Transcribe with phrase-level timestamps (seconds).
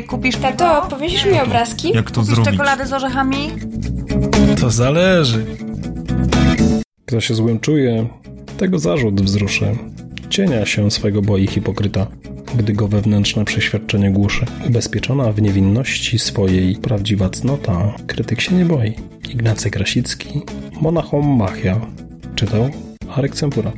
[0.00, 1.92] tutaj kupisz Tato, powiesisz mi obrazki?
[1.94, 2.52] Jak to kupisz zrobić?
[2.52, 3.50] czekoladę z orzechami?
[4.60, 5.46] To zależy.
[7.06, 8.06] Kto się złym czuje,
[8.58, 9.66] tego zarzut wzruszy.
[10.28, 12.06] Cienia się swego boi hipokryta,
[12.54, 14.46] gdy go wewnętrzne przeświadczenie głuszy.
[14.66, 18.94] Ubezpieczona w niewinności swojej prawdziwa cnota, krytyk się nie boi.
[19.30, 20.42] Ignacy Krasicki,
[20.80, 21.80] Monachom Machia.
[22.34, 22.70] Czytał
[23.16, 23.72] Arek Cempura.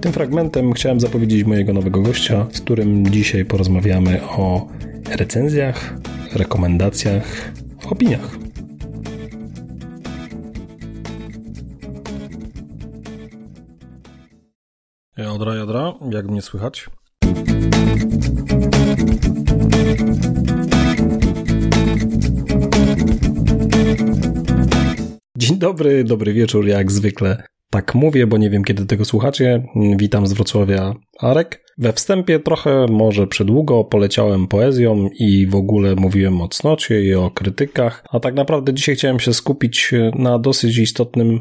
[0.00, 4.66] Tym fragmentem chciałem zapowiedzieć mojego nowego gościa, z którym dzisiaj porozmawiamy o
[5.10, 5.94] recenzjach,
[6.34, 7.52] rekomendacjach,
[7.90, 8.38] opiniach.
[15.16, 16.86] Jodra, jodra, jak mnie słychać?
[25.38, 27.42] Dzień dobry, dobry wieczór, jak zwykle.
[27.70, 29.62] Tak mówię, bo nie wiem kiedy tego słuchacie.
[29.96, 31.64] Witam z Wrocławia Arek.
[31.78, 37.30] We wstępie trochę może przydługo poleciałem poezją i w ogóle mówiłem o cnocie i o
[37.30, 41.40] krytykach, a tak naprawdę dzisiaj chciałem się skupić na dosyć istotnym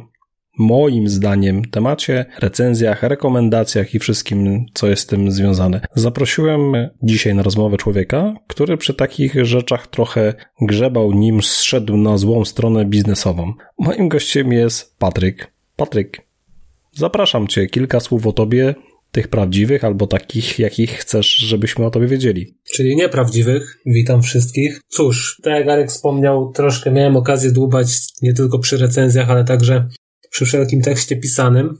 [0.59, 5.81] moim zdaniem temacie, recenzjach, rekomendacjach i wszystkim, co jest z tym związane.
[5.95, 12.45] Zaprosiłem dzisiaj na rozmowę człowieka, który przy takich rzeczach trochę grzebał, nim zszedł na złą
[12.45, 13.53] stronę biznesową.
[13.79, 15.52] Moim gościem jest Patryk.
[15.75, 16.21] Patryk,
[16.91, 18.75] zapraszam Cię, kilka słów o Tobie,
[19.11, 22.57] tych prawdziwych albo takich, jakich chcesz, żebyśmy o Tobie wiedzieli.
[22.73, 23.77] czyli nieprawdziwych.
[23.85, 24.81] Witam wszystkich.
[24.87, 27.87] Cóż, tak jak Arek wspomniał, troszkę miałem okazję dłubać
[28.21, 29.89] nie tylko przy recenzjach, ale także
[30.29, 31.77] przy wszelkim tekście pisanym.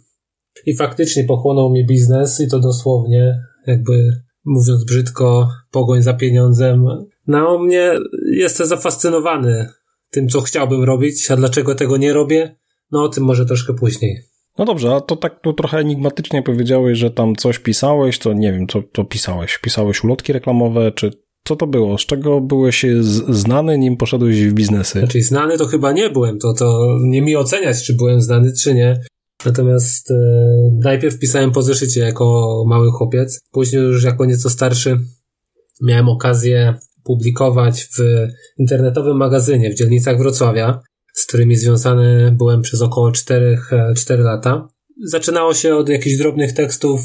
[0.66, 3.36] I faktycznie pochłonął mnie biznes i to dosłownie,
[3.68, 6.86] jakby mówiąc brzydko, pogoń za pieniądzem.
[7.28, 7.92] No, mnie
[8.32, 9.70] jestem zafascynowany
[10.10, 12.56] tym, co chciałbym robić, a dlaczego tego nie robię?
[12.94, 14.22] No, o tym może troszkę później.
[14.58, 18.52] No dobrze, a to tak tu trochę enigmatycznie powiedziałeś, że tam coś pisałeś, to nie
[18.52, 19.58] wiem, co to pisałeś.
[19.58, 21.12] Pisałeś ulotki reklamowe, czy
[21.48, 21.98] co to było?
[21.98, 22.86] Z czego byłeś
[23.30, 25.00] znany, nim poszedłeś w biznesy?
[25.00, 28.74] Znaczy, znany to chyba nie byłem, to, to nie mi oceniać, czy byłem znany, czy
[28.74, 29.02] nie.
[29.46, 30.16] Natomiast e,
[30.84, 35.00] najpierw pisałem po zeszycie jako mały chłopiec, później już jako nieco starszy
[35.82, 36.74] miałem okazję
[37.04, 40.82] publikować w internetowym magazynie w dzielnicach Wrocławia,
[41.14, 43.58] z którymi związany byłem przez około 4,
[43.96, 44.68] 4 lata.
[45.04, 47.02] Zaczynało się od jakichś drobnych tekstów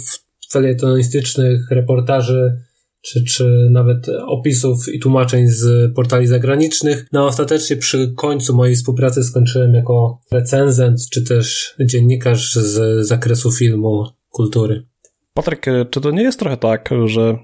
[0.51, 2.59] felietonistycznych, reportaży,
[3.01, 7.07] czy, czy nawet opisów i tłumaczeń z portali zagranicznych.
[7.13, 14.07] No, ostatecznie przy końcu mojej współpracy skończyłem jako recenzent, czy też dziennikarz z zakresu filmu,
[14.31, 14.87] kultury.
[15.35, 17.39] Patryk, czy to nie jest trochę tak, że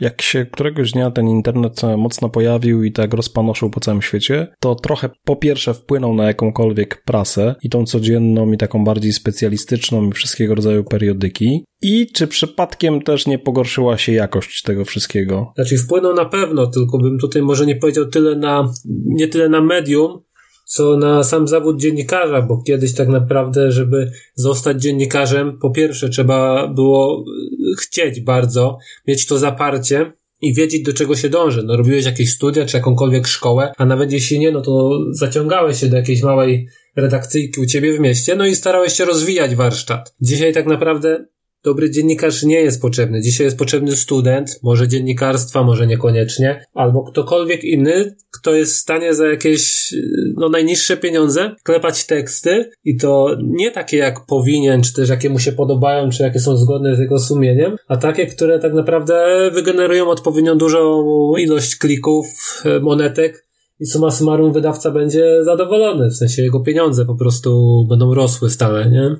[0.00, 4.74] jak się któregoś dnia ten internet mocno pojawił i tak rozpanoszył po całym świecie, to
[4.74, 10.12] trochę po pierwsze wpłynął na jakąkolwiek prasę i tą codzienną i taką bardziej specjalistyczną i
[10.12, 11.64] wszystkiego rodzaju periodyki.
[11.82, 15.52] I czy przypadkiem też nie pogorszyła się jakość tego wszystkiego?
[15.56, 18.72] Znaczy wpłynął na pewno, tylko bym tutaj może nie powiedział tyle na,
[19.04, 20.26] nie tyle na medium,
[20.66, 26.68] co na sam zawód dziennikarza, bo kiedyś tak naprawdę, żeby zostać dziennikarzem, po pierwsze trzeba
[26.68, 27.24] było
[27.72, 30.12] y, chcieć bardzo, mieć to zaparcie
[30.42, 31.62] i wiedzieć do czego się dąży.
[31.62, 35.86] No robiłeś jakieś studia, czy jakąkolwiek szkołę, a nawet jeśli nie, no to zaciągałeś się
[35.86, 40.14] do jakiejś małej redakcyjki u ciebie w mieście, no i starałeś się rozwijać warsztat.
[40.20, 41.26] Dzisiaj tak naprawdę
[41.66, 43.20] dobry dziennikarz nie jest potrzebny.
[43.20, 49.14] Dzisiaj jest potrzebny student, może dziennikarstwa, może niekoniecznie, albo ktokolwiek inny, kto jest w stanie
[49.14, 49.94] za jakieś
[50.36, 55.38] no, najniższe pieniądze klepać teksty i to nie takie jak powinien, czy też jakie mu
[55.38, 60.08] się podobają, czy jakie są zgodne z jego sumieniem, a takie, które tak naprawdę wygenerują
[60.08, 61.04] odpowiednio dużą
[61.38, 62.26] ilość klików,
[62.64, 63.46] e, monetek
[63.80, 68.90] i suma summarum wydawca będzie zadowolony, w sensie jego pieniądze po prostu będą rosły stale,
[68.90, 69.16] nie?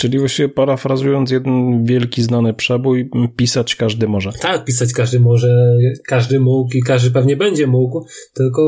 [0.00, 4.32] Czyli właściwie parafrazując jeden wielki znany przebój, pisać każdy może.
[4.32, 8.62] Tak, pisać każdy może, każdy mógł i każdy pewnie będzie mógł, tylko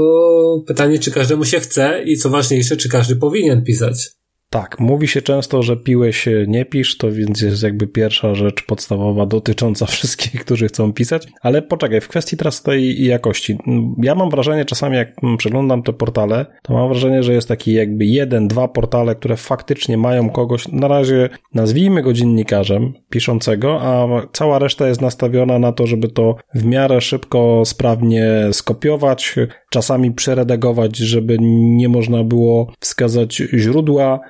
[0.66, 4.10] pytanie, czy każdemu się chce i co ważniejsze, czy każdy powinien pisać.
[4.52, 9.26] Tak, mówi się często, że piłeś nie pisz, to więc jest jakby pierwsza rzecz podstawowa
[9.26, 11.28] dotycząca wszystkich, którzy chcą pisać.
[11.42, 13.58] Ale poczekaj, w kwestii teraz tej jakości.
[14.02, 18.04] Ja mam wrażenie czasami, jak przeglądam te portale, to mam wrażenie, że jest taki jakby
[18.04, 24.58] jeden, dwa portale, które faktycznie mają kogoś, na razie nazwijmy go dziennikarzem piszącego, a cała
[24.58, 29.34] reszta jest nastawiona na to, żeby to w miarę szybko, sprawnie skopiować,
[29.70, 31.36] czasami przeredagować, żeby
[31.76, 34.20] nie można było wskazać źródła,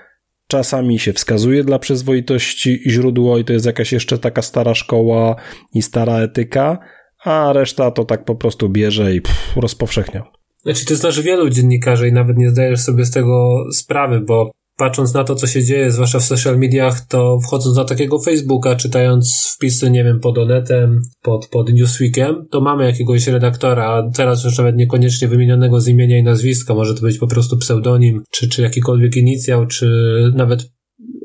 [0.53, 5.37] Czasami się wskazuje dla przyzwoitości źródło i to jest jakaś jeszcze taka stara szkoła
[5.75, 6.79] i stara etyka,
[7.25, 10.23] a reszta to tak po prostu bierze i pff, rozpowszechnia.
[10.63, 14.51] Znaczy, to znaczy wielu dziennikarzy i nawet nie zdajesz sobie z tego sprawy, bo
[14.83, 18.77] patrząc na to, co się dzieje, zwłaszcza w social mediach, to wchodząc na takiego Facebooka,
[18.77, 24.59] czytając wpisy, nie wiem, pod Onetem, pod, pod Newsweekiem, to mamy jakiegoś redaktora, teraz już
[24.59, 28.63] nawet niekoniecznie wymienionego z imienia i nazwiska, może to być po prostu pseudonim, czy, czy
[28.63, 29.89] jakikolwiek inicjał, czy
[30.35, 30.73] nawet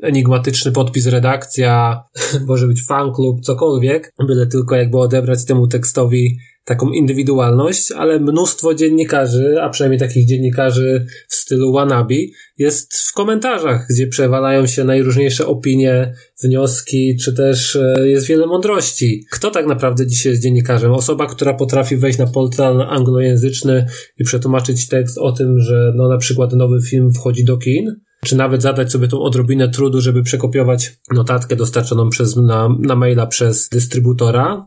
[0.02, 2.02] enigmatyczny podpis redakcja,
[2.48, 6.38] może być fanklub, cokolwiek, byle tylko jakby odebrać temu tekstowi
[6.68, 12.14] taką indywidualność, ale mnóstwo dziennikarzy, a przynajmniej takich dziennikarzy w stylu wannabe,
[12.58, 19.24] jest w komentarzach, gdzie przewalają się najróżniejsze opinie, wnioski, czy też e, jest wiele mądrości.
[19.30, 20.92] Kto tak naprawdę dzisiaj jest dziennikarzem?
[20.92, 23.86] Osoba, która potrafi wejść na portal anglojęzyczny
[24.18, 28.36] i przetłumaczyć tekst o tym, że no na przykład nowy film wchodzi do kin, czy
[28.36, 33.68] nawet zadać sobie tą odrobinę trudu, żeby przekopiować notatkę dostarczoną przez, na, na maila przez
[33.68, 34.66] dystrybutora,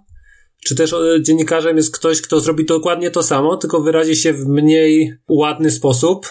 [0.66, 4.48] czy też e, dziennikarzem jest ktoś, kto zrobi dokładnie to samo, tylko wyrazi się w
[4.48, 6.28] mniej ładny sposób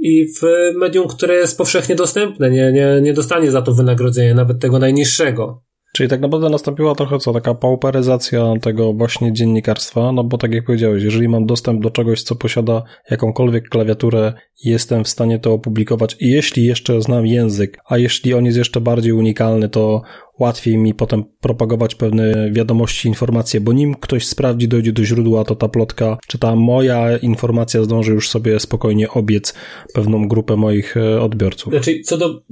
[0.00, 0.42] i w
[0.78, 5.62] medium, które jest powszechnie dostępne, nie, nie, nie dostanie za to wynagrodzenia, nawet tego najniższego.
[5.92, 10.64] Czyli tak naprawdę nastąpiła trochę co, taka pauperyzacja tego właśnie dziennikarstwa, no bo tak jak
[10.64, 14.32] powiedziałeś, jeżeli mam dostęp do czegoś, co posiada jakąkolwiek klawiaturę,
[14.64, 18.80] jestem w stanie to opublikować i jeśli jeszcze znam język, a jeśli on jest jeszcze
[18.80, 20.02] bardziej unikalny, to
[20.38, 25.56] łatwiej mi potem propagować pewne wiadomości, informacje, bo nim ktoś sprawdzi, dojdzie do źródła, to
[25.56, 29.54] ta plotka, czy ta moja informacja zdąży już sobie spokojnie obiec
[29.94, 31.72] pewną grupę moich e, odbiorców.
[31.72, 32.42] Znaczy, co do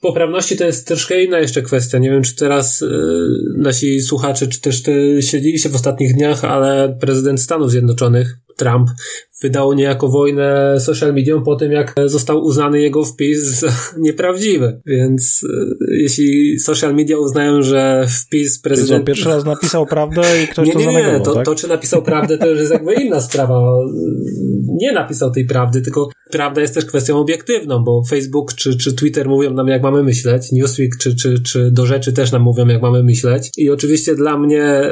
[0.00, 1.98] poprawności to jest troszkę inna jeszcze kwestia.
[1.98, 2.88] Nie wiem, czy teraz y,
[3.56, 8.88] nasi słuchacze, czy też ty śledziliście w ostatnich dniach, ale prezydent Stanów Zjednoczonych, Trump,
[9.42, 13.68] wydał niejako wojnę social mediom po tym, jak został uznany jego wpis za
[13.98, 14.80] nieprawdziwy.
[14.86, 19.06] Więc y, jeśli social media uznają, że wpis prezydenta...
[19.06, 21.44] Pierwszy raz napisał prawdę i ktoś nie, to nie, zanegował, nie, to, tak?
[21.44, 23.60] to czy napisał prawdę, to już jest jakby inna sprawa.
[24.80, 29.28] Nie napisał tej prawdy, tylko prawda jest też kwestią obiektywną, bo Facebook czy, czy Twitter
[29.28, 32.82] mówią nam, jak mamy myśleć, Newsweek czy, czy, czy do rzeczy też nam mówią, jak
[32.82, 33.50] mamy myśleć.
[33.56, 34.82] I oczywiście dla mnie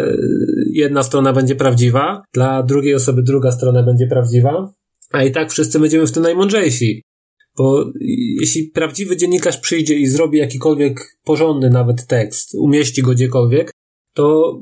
[0.72, 4.72] jedna strona będzie prawdziwa, dla drugiej osoby druga strona będzie prawdziwa,
[5.12, 7.02] a i tak wszyscy będziemy w tym najmądrzejsi.
[7.58, 7.84] Bo
[8.40, 13.70] jeśli prawdziwy dziennikarz przyjdzie i zrobi jakikolwiek porządny nawet tekst, umieści go gdziekolwiek,
[14.14, 14.58] to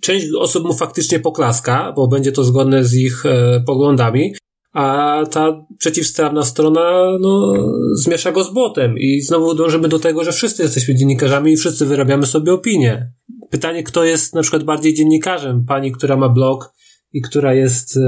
[0.00, 4.34] część osób mu faktycznie poklaska, bo będzie to zgodne z ich e, poglądami,
[4.72, 7.52] a ta przeciwstawna strona no,
[7.96, 11.86] zmiesza go z błotem i znowu dążymy do tego, że wszyscy jesteśmy dziennikarzami i wszyscy
[11.86, 13.12] wyrabiamy sobie opinie.
[13.50, 15.64] Pytanie, kto jest na przykład bardziej dziennikarzem?
[15.64, 16.72] Pani, która ma blog
[17.14, 18.00] i która jest, e,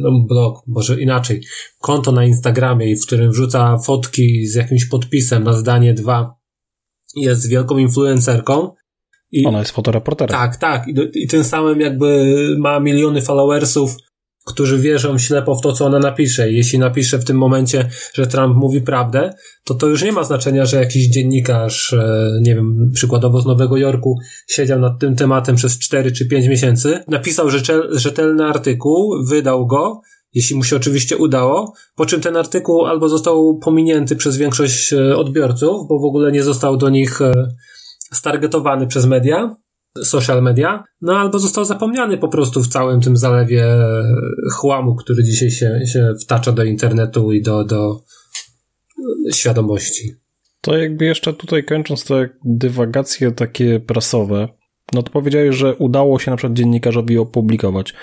[0.00, 1.40] no blog, może inaczej,
[1.78, 6.34] konto na Instagramie, w którym wrzuca fotki z jakimś podpisem na zdanie dwa,
[7.16, 8.74] jest wielką influencerką.
[9.32, 10.32] I, Ona jest fotoreporterem.
[10.32, 10.88] Tak, tak.
[10.88, 13.96] I, do, I tym samym jakby ma miliony followersów,
[14.52, 16.52] którzy wierzą ślepo w to, co ona napisze.
[16.52, 19.30] Jeśli napisze w tym momencie, że Trump mówi prawdę,
[19.64, 23.76] to to już nie ma znaczenia, że jakiś dziennikarz, e, nie wiem, przykładowo z Nowego
[23.76, 24.18] Jorku,
[24.48, 27.48] siedział nad tym tematem przez 4 czy 5 miesięcy, napisał
[27.90, 30.00] rzetelny artykuł, wydał go,
[30.34, 35.16] jeśli mu się oczywiście udało, po czym ten artykuł albo został pominięty przez większość e,
[35.16, 37.32] odbiorców, bo w ogóle nie został do nich e,
[38.12, 39.56] stargetowany przez media,
[40.04, 43.64] social media, no albo został zapomniany po prostu w całym tym zalewie
[44.52, 48.00] chłamu, który dzisiaj się, się wtacza do internetu i do, do
[49.32, 50.14] świadomości.
[50.60, 54.48] To jakby jeszcze tutaj kończąc te dywagacje takie prasowe,
[54.92, 57.94] no to powiedziałeś, że udało się na przykład dziennikarzowi opublikować.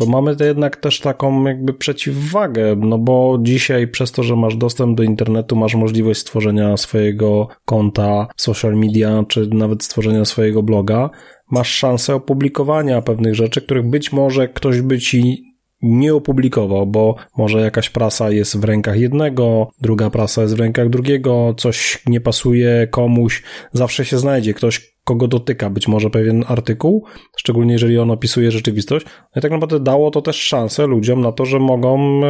[0.00, 4.56] To mamy to jednak też taką jakby przeciwwagę, no bo dzisiaj przez to, że masz
[4.56, 11.10] dostęp do internetu, masz możliwość stworzenia swojego konta social media, czy nawet stworzenia swojego bloga,
[11.50, 15.49] masz szansę opublikowania pewnych rzeczy, których być może ktoś by ci
[15.82, 20.88] nie opublikował, bo może jakaś prasa jest w rękach jednego, druga prasa jest w rękach
[20.88, 27.04] drugiego, coś nie pasuje komuś, zawsze się znajdzie ktoś, kogo dotyka być może pewien artykuł,
[27.36, 29.06] szczególnie jeżeli on opisuje rzeczywistość.
[29.06, 32.20] No i tak naprawdę dało to też szansę ludziom na to, że mogą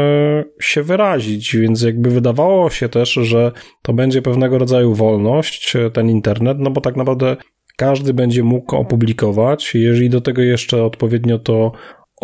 [0.61, 3.52] się wyrazić, więc jakby wydawało się też, że
[3.83, 7.37] to będzie pewnego rodzaju wolność, ten internet, no bo tak naprawdę
[7.76, 11.73] każdy będzie mógł opublikować, jeżeli do tego jeszcze odpowiednio to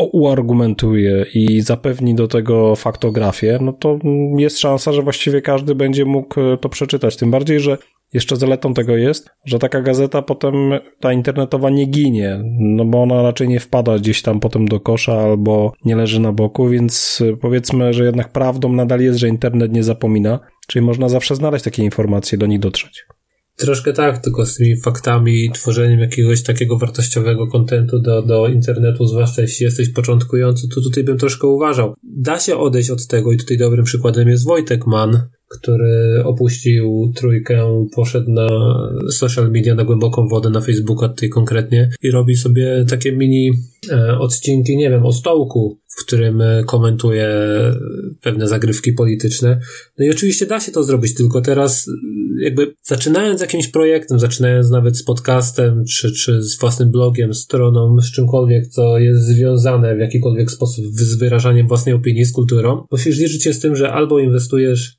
[0.04, 3.98] uargumentuje i zapewni do tego faktografię, no to
[4.36, 7.16] jest szansa, że właściwie każdy będzie mógł to przeczytać.
[7.16, 7.78] Tym bardziej, że
[8.12, 10.54] jeszcze zaletą tego jest, że taka gazeta potem,
[11.00, 15.20] ta internetowa nie ginie, no bo ona raczej nie wpada gdzieś tam potem do kosza
[15.20, 19.82] albo nie leży na boku, więc powiedzmy, że jednak prawdą nadal jest, że internet nie
[19.82, 23.06] zapomina, czyli można zawsze znaleźć takie informacje, do nich dotrzeć.
[23.56, 29.06] Troszkę tak, tylko z tymi faktami i tworzeniem jakiegoś takiego wartościowego kontentu do, do internetu,
[29.06, 31.94] zwłaszcza jeśli jesteś początkujący, to tutaj bym troszkę uważał.
[32.02, 37.86] Da się odejść od tego i tutaj dobrym przykładem jest Wojtek Mann, który opuścił trójkę,
[37.94, 38.48] poszedł na
[39.10, 43.50] social media, na głęboką wodę, na Facebooka tutaj konkretnie i robi sobie takie mini
[43.90, 47.28] e, odcinki, nie wiem, o stołku, w którym e, komentuje
[48.22, 49.60] pewne zagrywki polityczne.
[49.98, 51.86] No i oczywiście da się to zrobić, tylko teraz
[52.40, 58.12] jakby zaczynając jakimś projektem, zaczynając nawet z podcastem, czy, czy z własnym blogiem, stroną, z
[58.12, 63.42] czymkolwiek, co jest związane w jakikolwiek sposób z wyrażaniem własnej opinii, z kulturą, musisz liczyć
[63.42, 64.95] się z tym, że albo inwestujesz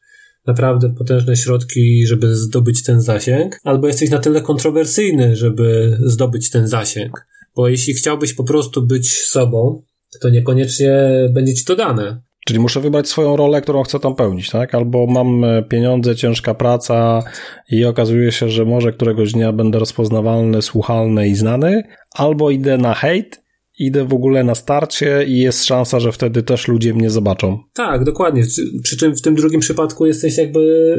[0.47, 6.67] naprawdę potężne środki, żeby zdobyć ten zasięg, albo jesteś na tyle kontrowersyjny, żeby zdobyć ten
[6.67, 7.27] zasięg.
[7.55, 9.81] Bo jeśli chciałbyś po prostu być sobą,
[10.21, 12.21] to niekoniecznie będzie ci to dane.
[12.47, 14.75] Czyli muszę wybrać swoją rolę, którą chcę tam pełnić, tak?
[14.75, 17.23] Albo mam e, pieniądze, ciężka praca
[17.71, 21.83] i okazuje się, że może któregoś dnia będę rozpoznawalny, słuchalny i znany,
[22.15, 23.46] albo idę na hejt
[23.77, 27.59] idę w ogóle na starcie i jest szansa, że wtedy też ludzie mnie zobaczą.
[27.73, 28.43] Tak, dokładnie.
[28.83, 30.93] Przy czym w tym drugim przypadku jesteś jakby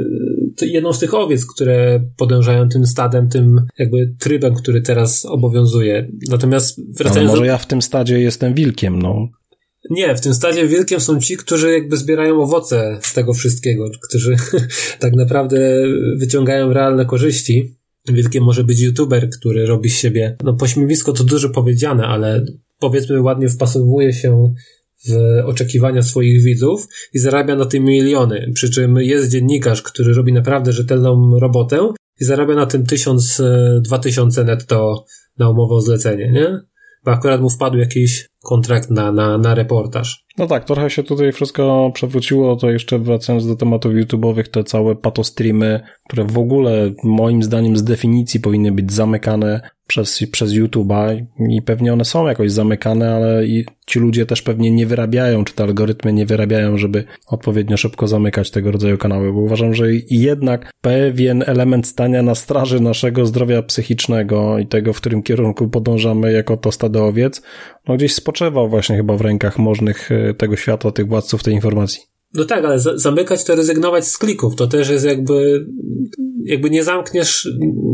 [0.62, 6.08] jedną z tych owiec, które podążają tym stadem, tym jakby trybem, który teraz obowiązuje.
[6.28, 7.46] Natomiast wracając Ale może do...
[7.46, 9.28] ja w tym stadzie jestem wilkiem, no.
[9.90, 14.36] Nie, w tym stadzie wilkiem są ci, którzy jakby zbierają owoce z tego wszystkiego, którzy
[15.00, 15.82] tak naprawdę
[16.18, 17.74] wyciągają realne korzyści.
[18.08, 22.44] Wilkiem może być youtuber, który robi z siebie, no pośmiewisko to dużo powiedziane, ale
[22.78, 24.54] powiedzmy ładnie wpasowuje się
[25.08, 25.12] w
[25.44, 28.50] oczekiwania swoich widzów i zarabia na tym miliony.
[28.54, 33.80] Przy czym jest dziennikarz, który robi naprawdę rzetelną robotę i zarabia na tym tysiąc, e,
[33.84, 35.04] dwa tysiące netto
[35.38, 36.60] na umowę o zlecenie, nie?
[37.04, 40.26] Bo akurat mu wpadł jakiś kontrakt na, na, na reportaż.
[40.38, 44.96] No tak, trochę się tutaj wszystko przewróciło, to jeszcze wracając do tematów YouTube'owych, te całe
[44.96, 51.62] patostreamy, które w ogóle moim zdaniem z definicji powinny być zamykane przez, przez YouTube'a i
[51.62, 55.64] pewnie one są jakoś zamykane, ale i ci ludzie też pewnie nie wyrabiają, czy te
[55.64, 61.44] algorytmy nie wyrabiają, żeby odpowiednio szybko zamykać tego rodzaju kanały, bo uważam, że jednak pewien
[61.46, 66.72] element stania na straży naszego zdrowia psychicznego i tego, w którym kierunku podążamy jako to
[66.72, 67.42] stado owiec,
[67.88, 72.00] no gdzieś spoczywał właśnie chyba w rękach możnych e, tego świata, tych władców tej informacji.
[72.34, 74.56] No tak, ale zamykać to rezygnować z klików.
[74.56, 75.66] To też jest jakby,
[76.44, 77.48] jakby nie zamkniesz,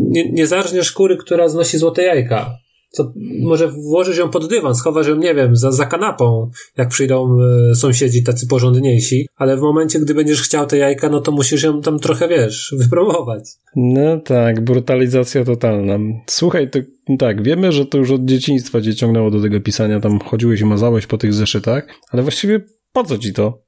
[0.09, 2.57] nie, nie zarżniesz kury, która znosi złote jajka.
[2.95, 7.37] Co, może włożysz ją pod dywan, schowasz ją, nie wiem, za, za kanapą, jak przyjdą
[7.71, 11.63] y, sąsiedzi tacy porządniejsi, ale w momencie, gdy będziesz chciał te jajka, no to musisz
[11.63, 13.45] ją tam trochę, wiesz, wypromować.
[13.77, 15.99] No tak, brutalizacja totalna.
[16.27, 16.79] Słuchaj, to
[17.19, 20.65] tak, wiemy, że to już od dzieciństwa cię ciągnęło do tego pisania, tam chodziłeś i
[20.65, 22.61] mazałeś po tych zeszytach, ale właściwie
[22.93, 23.65] po co ci to?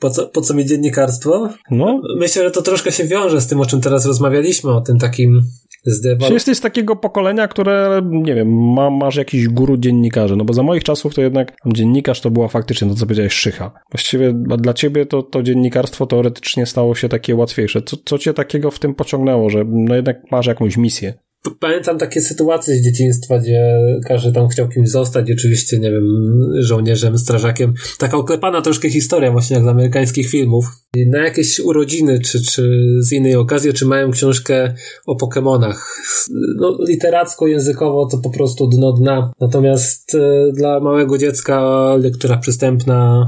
[0.00, 1.48] Po co, po co mi dziennikarstwo?
[1.70, 2.00] No.
[2.18, 5.40] Myślę, że to troszkę się wiąże z tym, o czym teraz rozmawialiśmy, o tym takim
[6.26, 10.52] Czy jesteś z takiego pokolenia, które, nie wiem, ma, masz jakiś guru dziennikarzy, no bo
[10.52, 13.70] za moich czasów to jednak dziennikarz to była faktycznie to, co powiedziałeś, szycha.
[13.92, 17.82] Właściwie dla ciebie to, to dziennikarstwo teoretycznie stało się takie łatwiejsze.
[17.82, 21.14] Co, co cię takiego w tym pociągnęło, że no jednak masz jakąś misję?
[21.60, 26.04] Pamiętam takie sytuacje z dzieciństwa, gdzie każdy tam chciał kimś zostać, oczywiście, nie wiem,
[26.58, 27.74] żołnierzem, strażakiem.
[27.98, 30.66] Taka oklepana troszkę historia, właśnie jak z amerykańskich filmów.
[30.96, 34.74] I na jakieś urodziny, czy, czy z innej okazji otrzymałem książkę
[35.06, 35.76] o Pokémonach.
[36.56, 39.32] No, literacko-językowo to po prostu dno dna.
[39.40, 43.26] Natomiast e, dla małego dziecka lektura przystępna,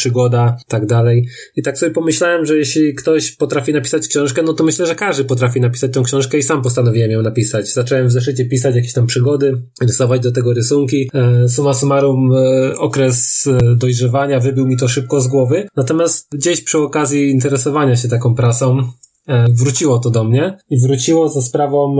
[0.00, 1.28] przygoda, tak dalej.
[1.56, 5.24] I tak sobie pomyślałem, że jeśli ktoś potrafi napisać książkę, no to myślę, że każdy
[5.24, 7.72] potrafi napisać tę książkę i sam postanowiłem ją napisać.
[7.72, 11.10] Zacząłem w zeszycie pisać jakieś tam przygody, rysować do tego rysunki.
[11.14, 15.68] E, summa summarum e, okres e, dojrzewania wybił mi to szybko z głowy.
[15.76, 18.78] Natomiast gdzieś przy okazji interesowania się taką prasą,
[19.50, 21.96] wróciło to do mnie i wróciło za sprawą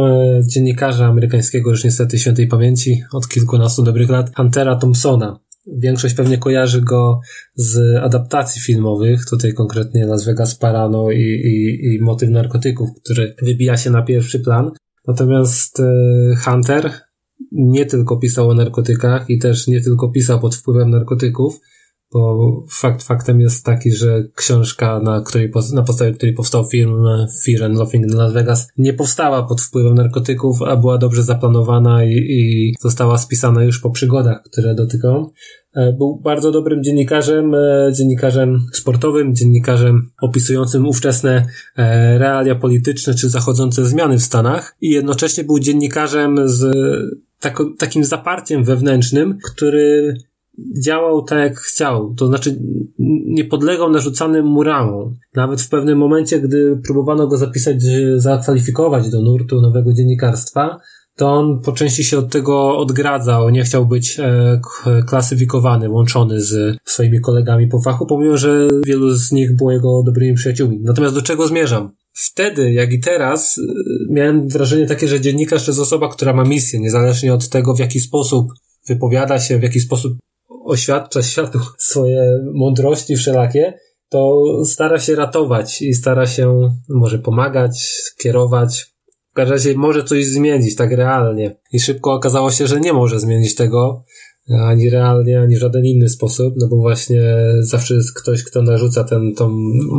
[0.47, 5.41] dziennikarza amerykańskiego, już niestety świętej pamięci, od kilkunastu dobrych lat, Huntera Thompsona.
[5.79, 7.21] Większość pewnie kojarzy go
[7.55, 13.77] z adaptacji filmowych, tutaj konkretnie Las Vegas Parano i, i, i motyw narkotyków, który wybija
[13.77, 14.71] się na pierwszy plan.
[15.07, 15.93] Natomiast e,
[16.45, 16.93] Hunter
[17.53, 21.61] nie tylko pisał o narkotykach i też nie tylko pisał pod wpływem narkotyków,
[22.13, 27.05] bo fakt faktem jest taki, że książka, na, której, na podstawie której powstał film
[27.45, 32.05] Fear and Loathing in Las Vegas, nie powstała pod wpływem narkotyków, a była dobrze zaplanowana
[32.05, 35.33] i, i została spisana już po przygodach, które dotykał.
[35.75, 43.29] E, był bardzo dobrym dziennikarzem, e, dziennikarzem sportowym, dziennikarzem opisującym ówczesne e, realia polityczne czy
[43.29, 46.77] zachodzące zmiany w Stanach i jednocześnie był dziennikarzem z
[47.79, 50.15] takim zaparciem wewnętrznym, który
[50.85, 52.59] działał tak jak chciał, to znaczy
[53.27, 55.17] nie podlegał narzucanym mu ramom.
[55.35, 57.77] Nawet w pewnym momencie, gdy próbowano go zapisać,
[58.17, 60.81] zakwalifikować do nurtu nowego dziennikarstwa,
[61.17, 64.61] to on po części się od tego odgradzał, nie chciał być e,
[65.09, 70.35] klasyfikowany, łączony z swoimi kolegami po fachu, pomimo, że wielu z nich było jego dobrymi
[70.35, 70.81] przyjaciółmi.
[70.83, 71.91] Natomiast do czego zmierzam?
[72.13, 73.63] Wtedy, jak i teraz, e,
[74.11, 77.79] miałem wrażenie takie, że dziennikarz to jest osoba, która ma misję, niezależnie od tego, w
[77.79, 78.47] jaki sposób
[78.89, 80.13] wypowiada się, w jaki sposób
[80.65, 83.75] oświadcza światu swoje mądrości wszelakie,
[84.09, 88.87] to stara się ratować i stara się może pomagać, kierować.
[89.31, 91.57] W każdym razie może coś zmienić tak realnie.
[91.73, 94.05] I szybko okazało się, że nie może zmienić tego
[94.59, 97.23] ani realnie, ani w żaden inny sposób, no bo właśnie
[97.61, 99.49] zawsze jest ktoś, kto narzuca ten, tą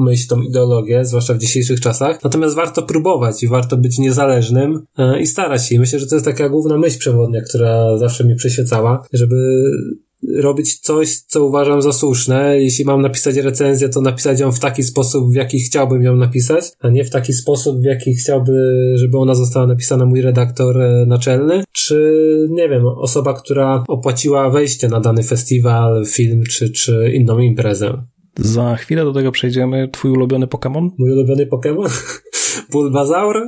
[0.05, 2.23] myśl, tą ideologię, zwłaszcza w dzisiejszych czasach.
[2.23, 5.75] Natomiast warto próbować i warto być niezależnym e, i starać się.
[5.75, 9.63] I myślę, że to jest taka główna myśl przewodnia, która zawsze mi przyświecała, żeby
[10.37, 12.61] robić coś, co uważam za słuszne.
[12.61, 16.65] Jeśli mam napisać recenzję, to napisać ją w taki sposób, w jaki chciałbym ją napisać,
[16.79, 18.53] a nie w taki sposób, w jaki chciałby,
[18.95, 24.87] żeby ona została napisana mój redaktor e, naczelny, czy nie wiem, osoba, która opłaciła wejście
[24.87, 28.03] na dany festiwal, film, czy, czy inną imprezę.
[28.39, 29.89] Za chwilę do tego przejdziemy.
[29.91, 30.89] Twój ulubiony Pokémon?
[30.97, 31.89] Mój ulubiony Pokémon?
[32.71, 33.41] Bulbazaur?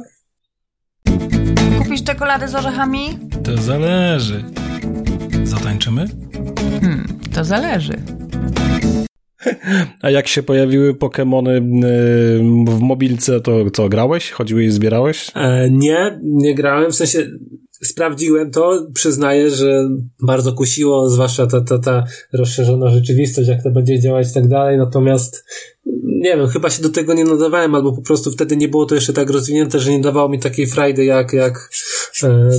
[1.77, 2.99] Kupisz czekoladę z orzechami?
[3.43, 4.43] To zależy.
[5.43, 6.05] Zatańczymy?
[6.81, 7.93] Hmm, to zależy.
[10.01, 14.31] A jak się pojawiły Pokémony y, w mobilce, to co, grałeś?
[14.31, 15.31] Chodziłeś i zbierałeś?
[15.35, 17.31] E, nie, nie grałem, w sensie
[17.81, 19.89] sprawdziłem to, przyznaję, że
[20.21, 24.77] bardzo kusiło, zwłaszcza ta, ta, ta rozszerzona rzeczywistość, jak to będzie działać i tak dalej,
[24.77, 25.45] natomiast
[26.05, 28.95] nie wiem, chyba się do tego nie nadawałem, albo po prostu wtedy nie było to
[28.95, 31.69] jeszcze tak rozwinięte, że nie dawało mi takiej frajdy jak, jak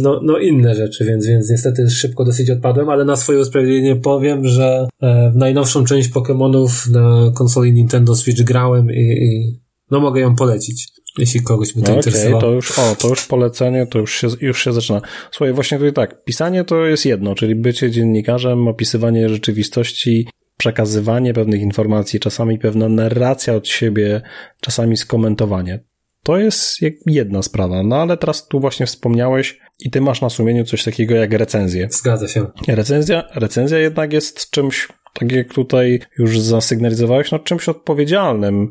[0.03, 4.47] no, no inne rzeczy, więc, więc niestety szybko dosyć odpadłem, ale na swoje usprawiedliwienie powiem,
[4.47, 10.21] że e, w najnowszą część Pokémonów na konsoli Nintendo Switch grałem i, i no mogę
[10.21, 12.39] ją polecić jeśli kogoś by to no interesowało.
[12.39, 15.01] Okay, to już, o, to już polecenie, to już się, już się zaczyna.
[15.31, 20.29] Słuchaj, właśnie tutaj tak, pisanie to jest jedno, czyli bycie dziennikarzem, opisywanie rzeczywistości,
[20.59, 24.23] przekazywanie pewnych informacji, czasami pewna narracja od siebie,
[24.61, 25.85] czasami skomentowanie.
[26.25, 26.77] To jest
[27.07, 31.15] jedna sprawa, no ale teraz tu właśnie wspomniałeś i ty masz na sumieniu coś takiego
[31.15, 31.89] jak recenzję.
[31.91, 32.47] Zgadza się.
[32.69, 38.71] Recenzja, recenzja jednak jest czymś, tak jak tutaj już zasygnalizowałeś, no czymś odpowiedzialnym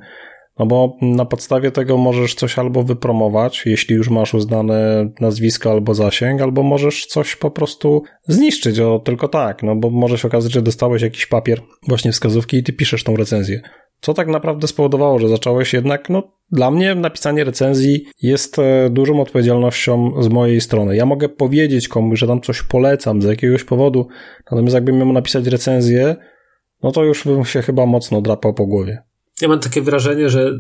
[0.60, 5.94] no bo na podstawie tego możesz coś albo wypromować, jeśli już masz uznane nazwisko albo
[5.94, 10.52] zasięg, albo możesz coś po prostu zniszczyć, o tylko tak, no bo może się okazać,
[10.52, 13.62] że dostałeś jakiś papier, właśnie wskazówki i ty piszesz tą recenzję.
[14.04, 19.22] Co tak naprawdę spowodowało, że zacząłeś jednak, no dla mnie napisanie recenzji jest e, dużą
[19.22, 20.96] odpowiedzialnością z mojej strony.
[20.96, 24.08] Ja mogę powiedzieć komuś, że tam coś polecam z jakiegoś powodu,
[24.52, 26.16] natomiast jakbym miał napisać recenzję,
[26.84, 29.04] no to już bym się chyba mocno drapał po głowie
[29.42, 30.52] ja mam takie wrażenie, że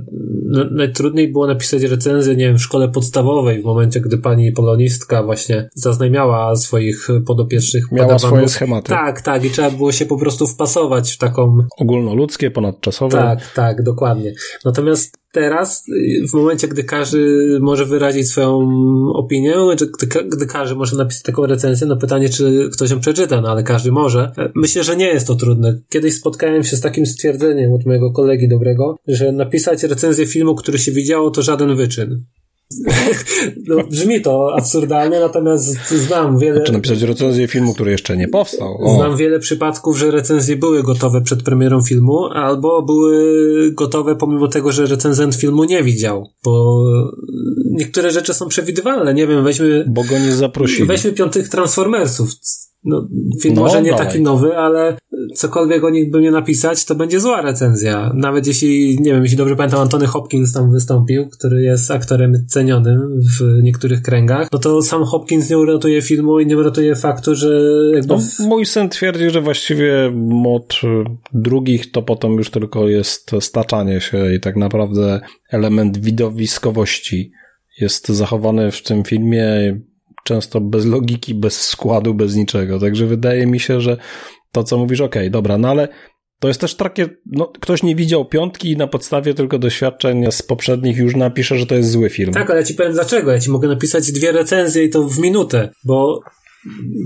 [0.71, 5.69] najtrudniej było napisać recenzję, nie wiem, w szkole podstawowej, w momencie, gdy pani polonistka właśnie
[5.75, 8.21] zaznajmiała swoich podopiecznych Miała podawanów.
[8.29, 8.89] swoje schematy.
[8.89, 11.57] Tak, tak, i trzeba było się po prostu wpasować w taką...
[11.77, 13.17] Ogólnoludzkie, ponadczasowe.
[13.17, 14.33] Tak, tak, dokładnie.
[14.65, 15.85] Natomiast teraz,
[16.31, 18.69] w momencie, gdy każdy może wyrazić swoją
[19.13, 23.41] opinię, czy gdy, gdy każdy może napisać taką recenzję, no pytanie, czy ktoś ją przeczyta,
[23.41, 24.31] no ale każdy może.
[24.55, 25.79] Myślę, że nie jest to trudne.
[25.89, 30.77] Kiedyś spotkałem się z takim stwierdzeniem od mojego kolegi dobrego, że napisać recenzję filmu, który
[30.77, 32.25] się widziało, to żaden wyczyn.
[33.67, 36.61] No, brzmi to absurdalnie, natomiast znam wiele.
[36.61, 38.77] Czy napisać recenzję filmu, który jeszcze nie powstał?
[38.81, 38.95] O.
[38.95, 44.71] Znam wiele przypadków, że recenzje były gotowe przed premierą filmu, albo były gotowe pomimo tego,
[44.71, 46.83] że recenzent filmu nie widział, bo
[47.71, 49.13] niektóre rzeczy są przewidywalne.
[49.13, 49.85] Nie wiem, weźmy.
[49.89, 50.87] Bo go nie zaprosili.
[50.87, 52.29] Weźmy piątych Transformersów
[52.85, 53.07] no,
[53.41, 54.97] film no, może nie taki nowy, ale
[55.35, 58.11] cokolwiek o nich by nie napisać, to będzie zła recenzja.
[58.15, 63.19] Nawet jeśli, nie wiem, jeśli dobrze pamiętam, Antony Hopkins tam wystąpił, który jest aktorem cenionym
[63.39, 67.61] w niektórych kręgach, no to sam Hopkins nie uratuje filmu i nie uratuje faktu, że
[67.93, 68.13] jakby...
[68.13, 70.13] No, mój sen twierdzi, że właściwie
[70.45, 70.81] od
[71.33, 77.31] drugich to potem już tylko jest staczanie się i tak naprawdę element widowiskowości
[77.81, 79.41] jest zachowany w tym filmie
[80.23, 82.79] często bez logiki, bez składu, bez niczego.
[82.79, 83.97] Także wydaje mi się, że
[84.51, 85.87] to, co mówisz, okej, okay, dobra, no ale
[86.39, 90.41] to jest też takie, no, ktoś nie widział piątki i na podstawie tylko doświadczeń z
[90.41, 92.33] poprzednich już napisze, że to jest zły film.
[92.33, 93.31] Tak, ale ja ci powiem dlaczego.
[93.31, 96.19] Ja ci mogę napisać dwie recenzje i to w minutę, bo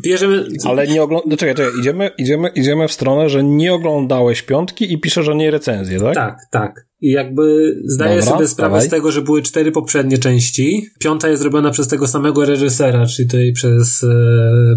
[0.04, 0.48] bierzemy...
[0.66, 4.94] Ale nie oglądałeś, no, czekaj, czekaj, idziemy, idziemy, idziemy w stronę, że nie oglądałeś piątki
[4.94, 6.16] i piszesz o niej recenzję, tak?
[6.16, 6.88] Tak, tak.
[7.02, 8.88] I jakby zdaję Dobra, sobie sprawę dawaj.
[8.88, 10.86] z tego, że były cztery poprzednie części.
[11.00, 14.08] Piąta jest zrobiona przez tego samego reżysera, czyli tutaj przez e,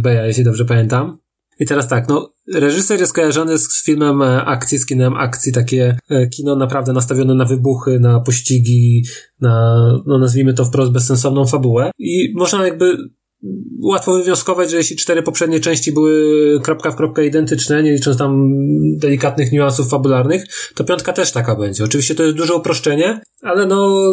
[0.02, 1.18] Beja, jeśli dobrze pamiętam.
[1.60, 5.96] I teraz tak, no, reżyser jest kojarzony z filmem e, akcji, z kinem akcji, takie
[6.10, 9.04] e, kino naprawdę nastawione na wybuchy, na pościgi,
[9.40, 11.90] na, no nazwijmy to wprost bezsensowną fabułę.
[11.98, 12.96] I można jakby
[13.82, 18.48] łatwo wywnioskować, że jeśli cztery poprzednie części były kropka w kropkę identyczne, nie licząc tam
[18.96, 21.84] delikatnych niuansów fabularnych, to piątka też taka będzie.
[21.84, 24.04] Oczywiście to jest duże uproszczenie, ale no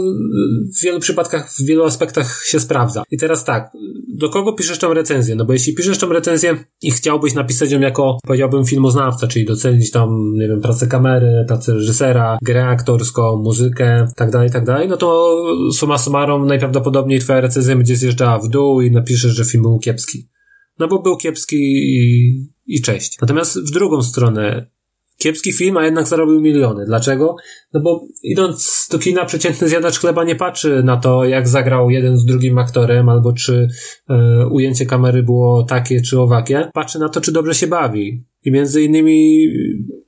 [0.77, 3.03] w wielu przypadkach, w wielu aspektach się sprawdza.
[3.11, 3.71] I teraz tak,
[4.07, 5.35] do kogo piszesz tą recenzję?
[5.35, 9.91] No bo jeśli piszesz tą recenzję i chciałbyś napisać ją jako, powiedziałbym, filmoznawca, czyli docenić
[9.91, 14.97] tam, nie wiem, pracę kamery, pracę reżysera, grę aktorską, muzykę, tak dalej, tak dalej, no
[14.97, 15.37] to
[15.73, 20.29] suma summarum najprawdopodobniej twoja recenzja będzie zjeżdżała w dół i napiszesz, że film był kiepski.
[20.79, 22.31] No bo był kiepski i,
[22.65, 23.17] i cześć.
[23.21, 24.69] Natomiast w drugą stronę,
[25.17, 26.85] kiepski film, a jednak zarobił miliony.
[26.85, 27.35] Dlaczego?
[27.73, 32.17] No bo idąc do kina, przeciętny zjadacz chleba nie patrzy na to, jak zagrał jeden
[32.17, 33.67] z drugim aktorem, albo czy
[34.09, 36.69] e, ujęcie kamery było takie czy owakie.
[36.73, 38.23] Patrzy na to, czy dobrze się bawi.
[38.47, 39.47] I między innymi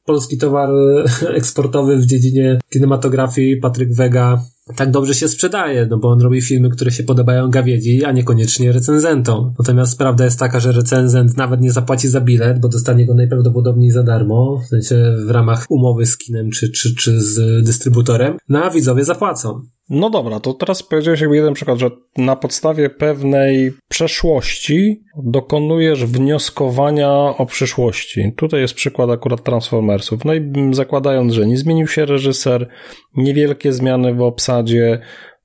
[0.05, 0.69] polski towar
[1.39, 4.41] eksportowy w dziedzinie kinematografii, Patryk Wega,
[4.75, 8.71] tak dobrze się sprzedaje, no bo on robi filmy, które się podobają gawiedzi, a niekoniecznie
[8.71, 9.53] recenzentom.
[9.59, 13.91] Natomiast prawda jest taka, że recenzent nawet nie zapłaci za bilet, bo dostanie go najprawdopodobniej
[13.91, 18.63] za darmo, w sensie w ramach umowy z kinem czy, czy, czy z dystrybutorem, no
[18.63, 19.61] a widzowie zapłacą.
[19.89, 27.09] No dobra, to teraz powiedziałeś jakby jeden przykład, że na podstawie pewnej przeszłości dokonujesz wnioskowania
[27.11, 28.33] o przyszłości.
[28.35, 30.25] Tutaj jest przykład akurat Transformersów.
[30.25, 32.67] No i zakładając, że nie zmienił się reżyser,
[33.15, 34.99] niewielkie zmiany w obsadzie,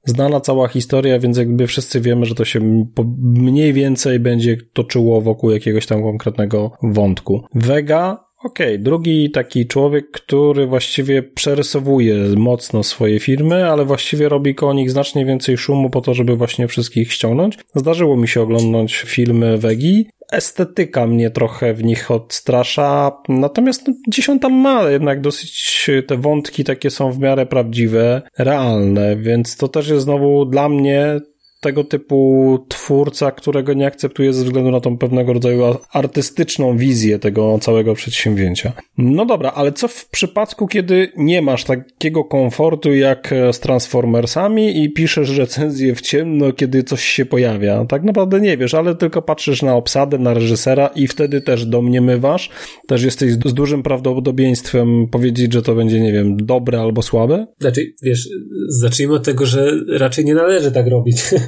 [0.05, 2.87] znana cała historia, więc jakby wszyscy wiemy, że to się
[3.23, 7.45] mniej więcej będzie toczyło wokół jakiegoś tam konkretnego wątku.
[7.55, 14.55] Vega Okej, okay, drugi taki człowiek, który właściwie przerysowuje mocno swoje firmy, ale właściwie robi
[14.55, 17.59] koło nich znacznie więcej szumu po to, żeby właśnie wszystkich ściągnąć.
[17.75, 20.09] Zdarzyło mi się oglądać filmy Wegi.
[20.33, 23.91] Estetyka mnie trochę w nich odstrasza, natomiast
[24.29, 29.69] no, tam ma jednak dosyć te wątki takie są w miarę prawdziwe, realne, więc to
[29.69, 31.21] też jest znowu dla mnie
[31.65, 37.59] tego typu twórca, którego nie akceptuje ze względu na tą pewnego rodzaju artystyczną wizję tego
[37.59, 38.73] całego przedsięwzięcia.
[38.99, 44.93] No dobra, ale co w przypadku, kiedy nie masz takiego komfortu jak z Transformersami i
[44.93, 47.85] piszesz recenzję w ciemno, kiedy coś się pojawia?
[47.85, 52.51] Tak naprawdę nie wiesz, ale tylko patrzysz na obsadę, na reżysera i wtedy też domniemywasz,
[52.87, 57.47] też jesteś z dużym prawdopodobieństwem powiedzieć, że to będzie, nie wiem, dobre albo słabe?
[57.61, 58.29] Znaczy, wiesz,
[58.69, 61.17] zacznijmy od tego, że raczej nie należy tak robić.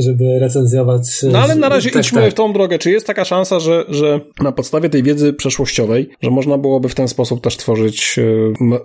[0.00, 1.02] żeby recenzjować.
[1.32, 2.30] No ale na razie tak, idźmy tak.
[2.30, 2.78] w tą drogę.
[2.78, 6.94] Czy jest taka szansa, że, że na podstawie tej wiedzy przeszłościowej, że można byłoby w
[6.94, 8.18] ten sposób też tworzyć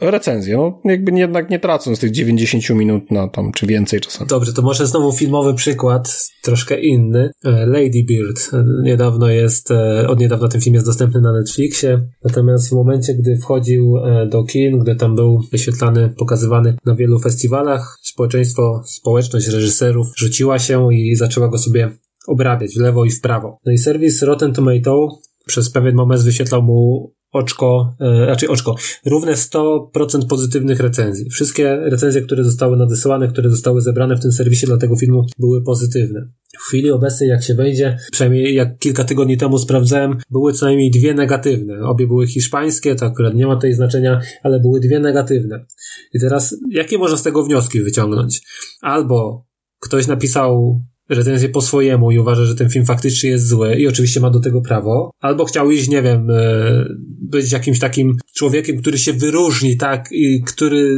[0.01, 0.57] e, recenzję?
[0.85, 4.27] No jakby jednak nie tracąc tych 90 minut na tam, czy więcej czasem.
[4.27, 7.29] Dobrze, to może znowu filmowy przykład, troszkę inny.
[7.45, 8.49] E, Lady Bird.
[8.53, 9.69] E, niedawno jest,
[10.07, 13.93] od niedawna ten film jest dostępny na Netflixie, natomiast w momencie, gdy wchodził
[14.29, 20.93] do kin, gdy tam był wyświetlany, pokazywany na wielu festiwalach, społeczeństwo, społeczność reżyserów rzuciła się
[20.93, 21.91] i zaczęła go sobie
[22.27, 23.59] obrabiać w lewo i w prawo.
[23.65, 25.07] No i serwis Rotten Tomato
[25.45, 31.29] przez pewien moment wyświetlał mu oczko, e, raczej oczko, równe 100% pozytywnych recenzji.
[31.29, 35.63] Wszystkie recenzje, które zostały nadesłane, które zostały zebrane w tym serwisie dla tego filmu były
[35.63, 36.29] pozytywne.
[36.59, 40.91] W chwili obecnej, jak się wejdzie, przynajmniej jak kilka tygodni temu sprawdzałem, były co najmniej
[40.91, 41.79] dwie negatywne.
[41.81, 45.65] Obie były hiszpańskie, to akurat nie ma tutaj znaczenia, ale były dwie negatywne.
[46.13, 48.41] I teraz, jakie można z tego wnioski wyciągnąć?
[48.81, 49.46] Albo
[49.79, 54.19] ktoś napisał recenzję po swojemu i uważa, że ten film faktycznie jest zły i oczywiście
[54.19, 56.85] ma do tego prawo, albo chciał iść, nie wiem, e,
[57.21, 60.97] być jakimś takim człowiekiem, który się wyróżni, tak, i który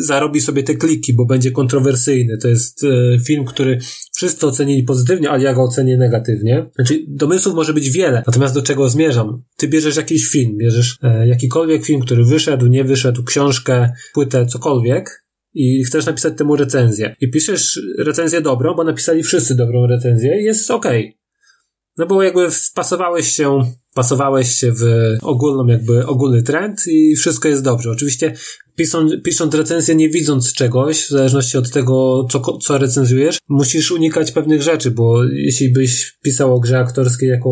[0.00, 2.38] zarobi sobie te kliki, bo będzie kontrowersyjny.
[2.38, 3.78] To jest e, film, który
[4.14, 6.70] wszyscy ocenili pozytywnie, ale ja go ocenię negatywnie.
[6.74, 9.42] Znaczy, domysłów może być wiele, natomiast do czego zmierzam?
[9.56, 15.24] Ty bierzesz jakiś film, bierzesz e, jakikolwiek film, który wyszedł, nie wyszedł, książkę, płytę, cokolwiek,
[15.54, 17.16] i chcesz napisać temu recenzję.
[17.20, 20.70] I piszesz recenzję dobrą, bo napisali wszyscy dobrą recenzję i jest.
[20.70, 21.12] Okay.
[21.96, 23.62] No bo jakby wpasowałeś się
[23.94, 24.84] pasowałeś się w
[25.22, 27.90] ogólną, jakby ogólny trend i wszystko jest dobrze.
[27.90, 28.34] Oczywiście
[28.80, 34.32] pisząc, pisząc recenzję nie widząc czegoś, w zależności od tego, co, co recenzujesz, musisz unikać
[34.32, 37.50] pewnych rzeczy, bo jeśli byś pisał o grze aktorskiej jako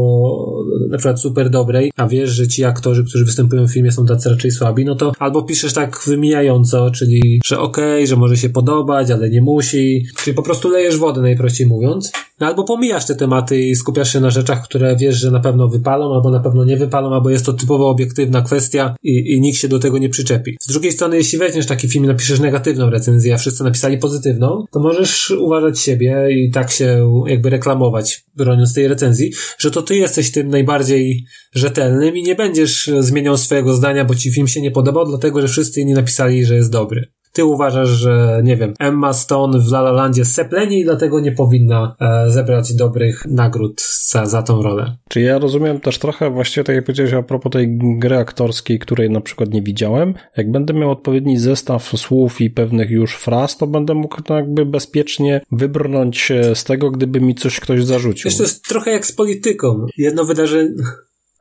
[0.90, 4.30] na przykład super dobrej, a wiesz, że ci aktorzy, którzy występują w filmie są tacy
[4.30, 8.48] raczej słabi, no to albo piszesz tak wymijająco, czyli, że okej, okay, że może się
[8.48, 13.14] podobać, ale nie musi, czyli po prostu lejesz wodę najprościej mówiąc, no albo pomijasz te
[13.14, 16.64] tematy i skupiasz się na rzeczach, które wiesz, że na pewno wypalą, albo na pewno
[16.64, 20.08] nie wypalą, albo jest to typowo obiektywna kwestia i, i nikt się do tego nie
[20.08, 20.56] przyczepi.
[20.60, 24.64] Z drugiej strony, jeśli weźmiesz taki film i napiszesz negatywną recenzję, a wszyscy napisali pozytywną,
[24.72, 29.96] to możesz uważać siebie i tak się jakby reklamować, broniąc tej recenzji, że to ty
[29.96, 34.70] jesteś tym najbardziej rzetelnym i nie będziesz zmieniał swojego zdania, bo ci film się nie
[34.70, 37.17] podobał, dlatego że wszyscy inni napisali, że jest dobry.
[37.32, 41.32] Ty uważasz, że nie wiem, Emma Stone w La La Landzie sepleni i dlatego nie
[41.32, 44.96] powinna e, zebrać dobrych nagród za, za tą rolę.
[45.08, 49.10] Czy ja rozumiem też trochę, właściwie tak jak powiedziałeś a propos tej gry aktorskiej, której
[49.10, 53.66] na przykład nie widziałem, jak będę miał odpowiedni zestaw słów i pewnych już fraz, to
[53.66, 58.28] będę mógł to jakby bezpiecznie wybrnąć z tego, gdyby mi coś ktoś zarzucił.
[58.30, 59.86] Wiesz, to jest trochę jak z polityką.
[59.96, 60.70] Jedno wydarzenie,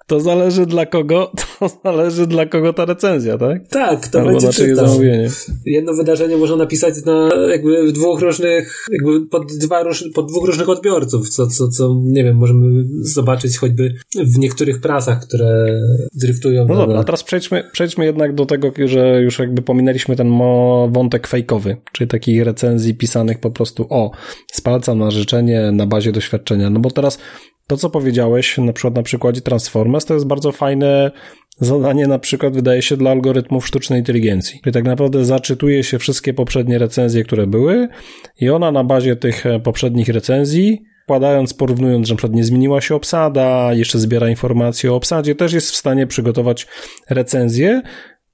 [0.08, 3.68] to zależy dla kogo, to zależy dla kogo ta recenzja, tak?
[3.68, 4.88] Tak, to Albo będzie na czytał.
[4.88, 5.30] zamówienie.
[5.66, 9.84] Jedno wydarzenie można napisać na jakby w dwóch różnych, jakby pod, dwa,
[10.16, 15.28] pod dwóch różnych odbiorców, co, co, co, nie wiem, możemy zobaczyć choćby w niektórych prasach,
[15.28, 15.80] które
[16.14, 16.66] driftują.
[16.66, 20.32] No na- dobra, a teraz przejdźmy, przejdźmy jednak do tego, że już jakby pominęliśmy ten
[20.90, 24.12] wątek fejkowy, czyli takich recenzji pisanych po prostu o,
[24.52, 26.70] z palca na życzenie na bazie doświadczenia.
[26.70, 27.20] No bo teraz
[27.68, 31.12] to, co powiedziałeś, na przykład na przykładzie Transformers, to jest bardzo fajne
[31.60, 34.60] zadanie na przykład wydaje się dla algorytmów sztucznej inteligencji.
[34.64, 37.88] Czyli tak naprawdę zaczytuje się wszystkie poprzednie recenzje, które były
[38.42, 42.96] i ona na bazie tych e, poprzednich recenzji Wkładając, porównując, że przykład nie zmieniła się
[42.96, 46.68] obsada, jeszcze zbiera informacje o obsadzie, też jest w stanie przygotować
[47.10, 47.82] recenzję,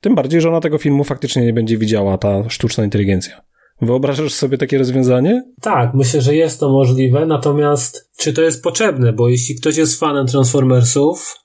[0.01, 3.41] tym bardziej, że ona tego filmu faktycznie nie będzie widziała, ta sztuczna inteligencja.
[3.85, 5.43] Wyobrażasz sobie takie rozwiązanie?
[5.61, 9.13] Tak, myślę, że jest to możliwe, natomiast czy to jest potrzebne?
[9.13, 11.35] Bo jeśli ktoś jest fanem Transformersów,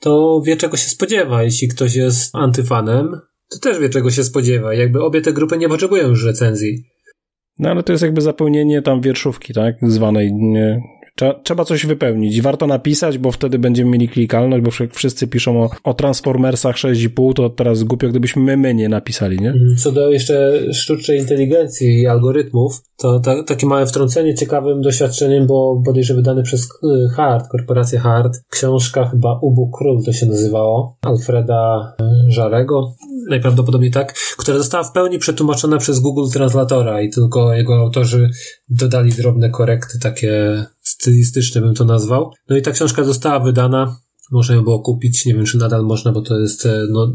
[0.00, 1.42] to wie czego się spodziewa.
[1.42, 4.74] Jeśli ktoś jest antyfanem, to też wie czego się spodziewa.
[4.74, 6.84] Jakby obie te grupy nie potrzebują już recenzji.
[7.58, 9.74] No ale to jest jakby zapełnienie tam wierszówki, tak?
[9.82, 10.32] Zwanej.
[10.32, 10.80] Nie.
[11.44, 12.40] Trzeba, coś wypełnić.
[12.42, 17.32] Warto napisać, bo wtedy będziemy mieli klikalność, bo wszy- wszyscy piszą o, o Transformersach 6,5,
[17.32, 19.54] to teraz głupio, gdybyśmy my, my nie napisali, nie?
[19.78, 25.82] Co do jeszcze sztucznej inteligencji i algorytmów, to ta, takie małe wtrącenie ciekawym doświadczeniem, bo
[25.84, 31.94] bodajże wydane przez y, Hard, korporację Hard, książka chyba Ubu Król to się nazywało, Alfreda
[32.00, 32.94] y, Żarego,
[33.30, 38.30] najprawdopodobniej tak, która została w pełni przetłumaczona przez Google Translatora i tylko jego autorzy
[38.68, 42.30] dodali drobne korekty, takie stylistyczne bym to nazwał.
[42.48, 43.96] No i ta książka została wydana
[44.32, 47.12] można ją było kupić, nie wiem czy nadal można, bo to jest e, no,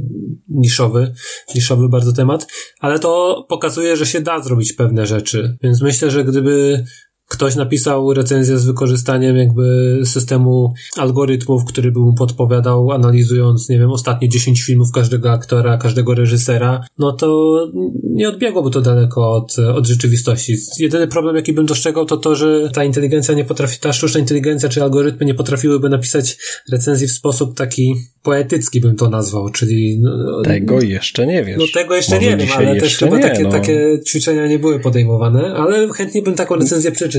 [0.48, 1.14] niszowy,
[1.56, 2.48] niszowy bardzo temat,
[2.80, 5.58] ale to pokazuje, że się da zrobić pewne rzeczy.
[5.64, 6.84] Więc myślę, że gdyby
[7.28, 13.92] ktoś napisał recenzję z wykorzystaniem jakby systemu algorytmów, który by mu podpowiadał, analizując, nie wiem,
[13.92, 17.58] ostatnie 10 filmów każdego aktora, każdego reżysera, no to
[18.04, 20.56] nie odbiegłoby to daleko od, od rzeczywistości.
[20.80, 24.70] Jedyny problem, jaki bym dostrzegał, to to, że ta inteligencja nie potrafi, ta sztuczna inteligencja
[24.70, 26.38] czy algorytmy nie potrafiłyby napisać
[26.72, 30.00] recenzji w sposób taki poetycki, bym to nazwał, czyli...
[30.02, 31.58] No, Tego jeszcze nie wiesz.
[31.60, 33.52] no tego jeszcze Może nie wiem, ale też chyba nie, takie, no.
[33.52, 37.17] takie ćwiczenia nie były podejmowane, ale chętnie bym taką recenzję przeczytał.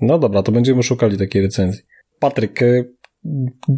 [0.00, 1.82] No dobra, to będziemy szukali takiej recenzji.
[2.18, 2.92] Patryk, y,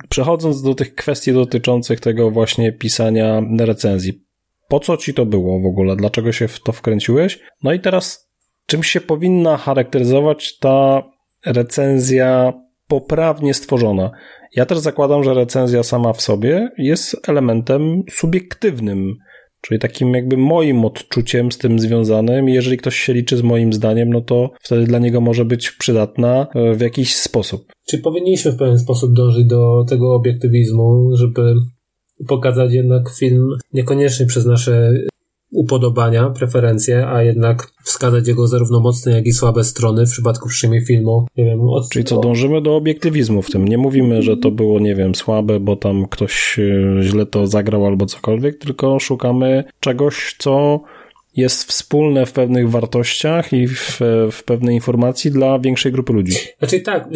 [0.09, 4.23] przechodząc do tych kwestii dotyczących tego właśnie pisania recenzji,
[4.69, 5.97] po co ci to było w ogóle?
[5.97, 7.41] Dlaczego się w to wkręciłeś?
[7.63, 8.31] No i teraz,
[8.67, 11.03] czym się powinna charakteryzować ta
[11.47, 12.53] recenzja
[12.89, 14.11] poprawnie stworzona?
[14.57, 19.17] Ja też zakładam, że recenzja sama w sobie jest elementem subiektywnym,
[19.63, 22.49] czyli takim jakby moim odczuciem z tym związanym.
[22.49, 26.47] Jeżeli ktoś się liczy z moim zdaniem, no to wtedy dla niego może być przydatna
[26.55, 27.73] e, w jakiś sposób.
[27.87, 31.55] Czy powinniśmy w pewien sposób dążyć do tego obiektywizmu, żeby
[32.29, 34.93] pokazać jednak film niekoniecznie przez nasze
[35.53, 40.87] upodobania, preferencje, a jednak wskazać jego zarówno mocne, jak i słabe strony w przypadku przynajmniej
[40.87, 41.27] filmu.
[41.37, 41.89] Nie wiem, od...
[41.89, 43.69] Czyli co, dążymy do obiektywizmu w tym.
[43.69, 47.87] Nie mówimy, że to było, nie wiem, słabe, bo tam ktoś e, źle to zagrał
[47.87, 50.81] albo cokolwiek, tylko szukamy czegoś, co
[51.37, 54.01] jest wspólne w pewnych wartościach i w,
[54.33, 56.35] w pewnej informacji dla większej grupy ludzi.
[56.59, 57.09] Znaczy tak,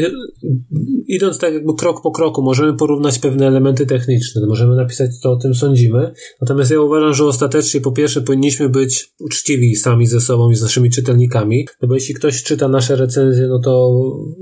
[1.06, 5.36] idąc tak jakby krok po kroku, możemy porównać pewne elementy techniczne, możemy napisać, co o
[5.36, 10.50] tym sądzimy, natomiast ja uważam, że ostatecznie po pierwsze powinniśmy być uczciwi sami ze sobą
[10.50, 13.92] i z naszymi czytelnikami, no bo jeśli ktoś czyta nasze recenzje, no to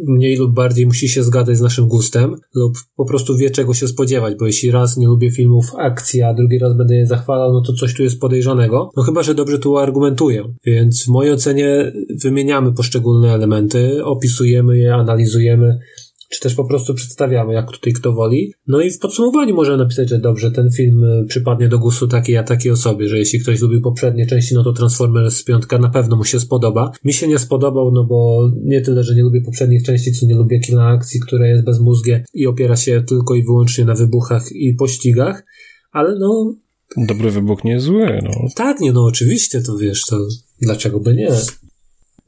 [0.07, 3.89] mniej lub bardziej musi się zgadzać z naszym gustem lub po prostu wie, czego się
[3.89, 7.63] spodziewać, bo jeśli raz nie lubię filmów akcji, a drugi raz będę je zachwalał, no
[7.67, 11.93] to coś tu jest podejrzanego, no chyba, że dobrze tu argumentuję, więc w mojej ocenie
[12.23, 15.79] wymieniamy poszczególne elementy, opisujemy je, analizujemy,
[16.31, 18.53] czy też po prostu przedstawiamy, jak tutaj kto woli.
[18.67, 22.37] No i w podsumowaniu możemy napisać, że dobrze, ten film y, przypadnie do gustu takiej
[22.37, 26.17] a takiej osobie, że jeśli ktoś lubi poprzednie części, no to Transformers 5 na pewno
[26.17, 26.93] mu się spodoba.
[27.05, 30.35] Mi się nie spodobał, no bo nie tyle, że nie lubię poprzednich części, co nie
[30.35, 34.75] lubię kina akcji, które jest bezmózgie i opiera się tylko i wyłącznie na wybuchach i
[34.75, 35.45] pościgach,
[35.93, 36.55] ale no
[36.97, 38.31] Dobry wybuch nie jest zły, no.
[38.57, 40.17] tak, nie, no oczywiście, to wiesz, to
[40.61, 41.29] dlaczego by nie?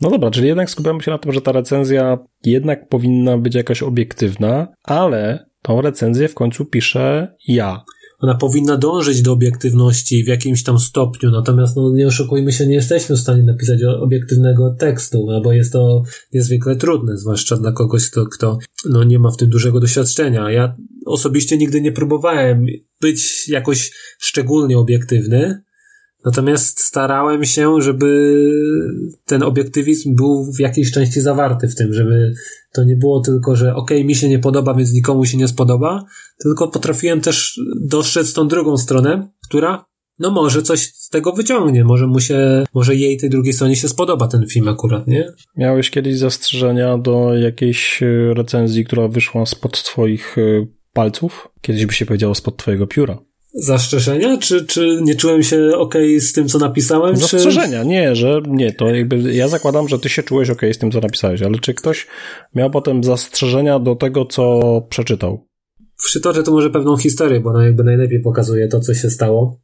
[0.01, 3.83] No dobra, czyli jednak skupiamy się na tym, że ta recenzja jednak powinna być jakaś
[3.83, 7.85] obiektywna, ale tą recenzję w końcu piszę ja.
[8.19, 12.75] Ona powinna dążyć do obiektywności w jakimś tam stopniu, natomiast no, nie oszukujmy się, nie
[12.75, 16.03] jesteśmy w stanie napisać obiektywnego tekstu, no, bo jest to
[16.35, 20.51] niezwykle trudne, zwłaszcza dla kogoś, kto, kto no, nie ma w tym dużego doświadczenia.
[20.51, 20.77] Ja
[21.07, 22.67] osobiście nigdy nie próbowałem
[23.01, 25.63] być jakoś szczególnie obiektywny,
[26.27, 28.37] Natomiast starałem się, żeby
[29.25, 32.35] ten obiektywizm był w jakiejś części zawarty w tym, żeby
[32.75, 35.49] to nie było tylko, że okej, okay, mi się nie podoba, więc nikomu się nie
[35.49, 36.05] spodoba,
[36.43, 39.85] tylko potrafiłem też dostrzec tą drugą stronę, która
[40.19, 43.89] no może coś z tego wyciągnie, może mu się, może jej tej drugiej stronie się
[43.89, 45.33] spodoba ten film akurat, nie?
[45.57, 51.49] Miałeś kiedyś zastrzeżenia do jakiejś e, recenzji, która wyszła spod twoich e, palców?
[51.61, 53.19] Kiedyś by się powiedziało spod twojego pióra
[53.57, 57.17] zastrzeżenia, czy, czy nie czułem się ok z tym, co napisałem?
[57.17, 57.87] Zastrzeżenia, czy...
[57.87, 61.01] nie, że nie, to jakby ja zakładam, że ty się czułeś ok z tym, co
[61.01, 62.07] napisałeś, ale czy ktoś
[62.55, 65.47] miał potem zastrzeżenia do tego, co przeczytał?
[66.05, 69.61] Przytoczę tu może pewną historię, bo ona jakby najlepiej pokazuje to, co się stało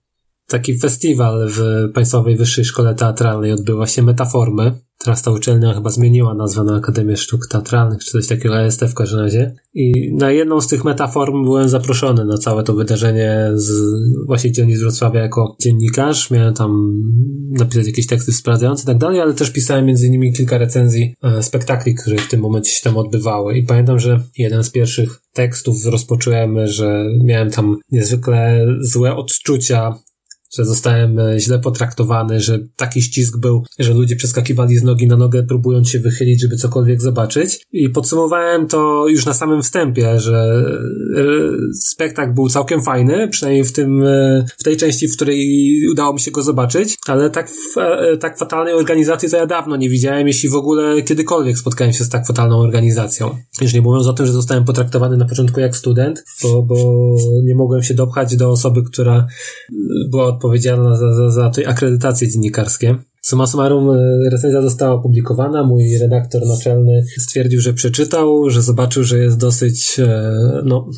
[0.46, 4.72] taki festiwal w Państwowej Wyższej Szkole Teatralnej odbywa się Metaformy.
[5.04, 8.94] Teraz ta uczelnia chyba zmieniła nazwę na Akademię Sztuk Teatralnych, czy coś takiego, AST w
[8.94, 9.54] każdym razie.
[9.74, 13.82] I na jedną z tych metaform byłem zaproszony na całe to wydarzenie z
[14.26, 16.30] właśnie dzielnic Wrocławia jako dziennikarz.
[16.30, 17.02] Miałem tam
[17.50, 21.42] napisać jakieś teksty sprawdzające i tak dalej, ale też pisałem między innymi kilka recenzji e,
[21.42, 23.58] spektakli, które w tym momencie się tam odbywały.
[23.58, 29.94] I pamiętam, że jeden z pierwszych tekstów rozpocząłem, że miałem tam niezwykle złe odczucia
[30.56, 35.16] że zostałem e, źle potraktowany, że taki ścisk był, że ludzie przeskakiwali z nogi na
[35.16, 37.66] nogę, próbując się wychylić, żeby cokolwiek zobaczyć.
[37.72, 40.64] I podsumowałem to już na samym wstępie, że
[41.16, 41.24] e,
[41.80, 46.20] spektakl był całkiem fajny, przynajmniej w tym, e, w tej części, w której udało mi
[46.20, 47.50] się go zobaczyć, ale tak,
[48.20, 52.08] tak fatalnej organizacji to ja dawno nie widziałem, jeśli w ogóle kiedykolwiek spotkałem się z
[52.08, 53.36] tak fatalną organizacją.
[53.60, 56.76] Już nie mówiąc o tym, że zostałem potraktowany na początku jak student, bo, bo
[57.44, 59.26] nie mogłem się dopchać do osoby, która
[60.10, 62.96] była odpowiedzialna za, za, za tej akredytacje dziennikarskie.
[63.22, 69.18] Summa summarum e, recenzja została opublikowana, mój redaktor naczelny stwierdził, że przeczytał, że zobaczył, że
[69.18, 70.32] jest dosyć, e,
[70.64, 70.90] no,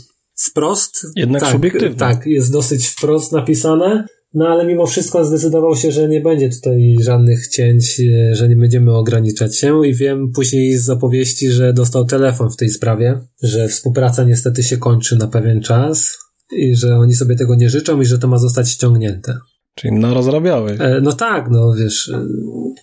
[0.51, 1.07] wprost.
[1.17, 1.97] Jednak tak, subiektywne.
[1.97, 4.07] Tak, jest dosyć wprost napisane.
[4.35, 8.57] No ale mimo wszystko zdecydował się, że nie będzie tutaj żadnych cięć, e, że nie
[8.57, 13.69] będziemy ograniczać się i wiem później z opowieści, że dostał telefon w tej sprawie, że
[13.69, 18.05] współpraca niestety się kończy na pewien czas, i że oni sobie tego nie życzą i
[18.05, 19.39] że to ma zostać ściągnięte.
[19.75, 20.81] Czyli narozrabiałeś.
[20.81, 22.09] E, no tak, no wiesz.
[22.09, 22.27] E,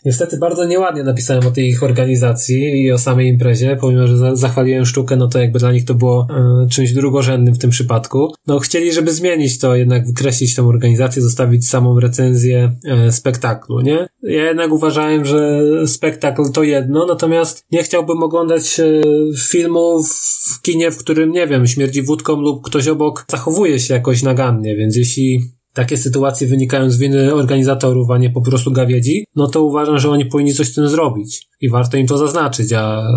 [0.06, 4.86] niestety bardzo nieładnie napisałem o tej ich organizacji i o samej imprezie, pomimo, że zachwaliłem
[4.86, 8.34] sztukę, no to jakby dla nich to było e, czymś drugorzędnym w tym przypadku.
[8.48, 12.76] No chcieli, żeby zmienić to, jednak wykreślić tę organizację, zostawić samą recenzję
[13.10, 14.08] spektaklu, nie?
[14.24, 18.82] Ja jednak uważałem, że spektakl to jedno, natomiast nie chciałbym oglądać
[19.40, 24.24] filmu w kinie, w którym, nie wiem, śmierdzi wódką lub ktoś obok zachowuje się jakoś
[24.24, 29.48] nagannie, więc jeśli takie sytuacje wynikają z winy organizatorów, a nie po prostu gawiedzi, no
[29.48, 33.08] to uważam, że oni powinni coś z tym zrobić i warto im to zaznaczyć, a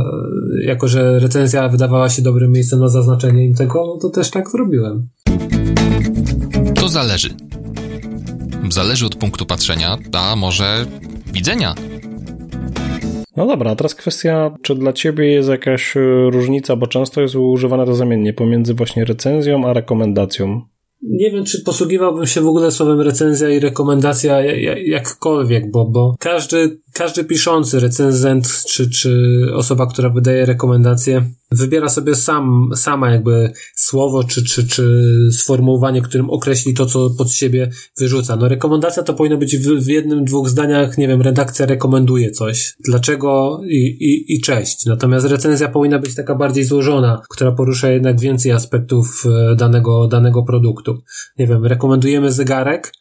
[0.65, 4.51] jako, że recenzja wydawała się dobrym miejscem na zaznaczenie im tego, no to też tak
[4.51, 5.09] zrobiłem.
[6.75, 7.31] To zależy.
[8.71, 10.87] Zależy od punktu patrzenia, a może
[11.33, 11.75] widzenia.
[13.37, 15.95] No dobra, a teraz kwestia, czy dla ciebie jest jakaś
[16.31, 20.63] różnica, bo często jest używane to zamiennie pomiędzy właśnie recenzją a rekomendacją
[21.09, 24.41] nie wiem, czy posługiwałbym się w ogóle słowem recenzja i rekomendacja
[24.85, 32.15] jakkolwiek, bo, bo każdy, każdy piszący, recenzent czy, czy osoba, która wydaje rekomendacje, wybiera sobie
[32.15, 38.37] sam, sama jakby słowo czy, czy, czy sformułowanie, którym określi to, co pod siebie wyrzuca.
[38.37, 42.75] No rekomendacja to powinno być w, w jednym, dwóch zdaniach, nie wiem, redakcja rekomenduje coś.
[42.85, 44.87] Dlaczego i, i, i cześć.
[44.87, 50.43] Natomiast recenzja powinna być taka bardziej złożona, która porusza jednak więcej aspektów e, danego, danego
[50.43, 50.99] produktu.
[51.39, 52.93] Nie wiem, rekomendujemy zegarek,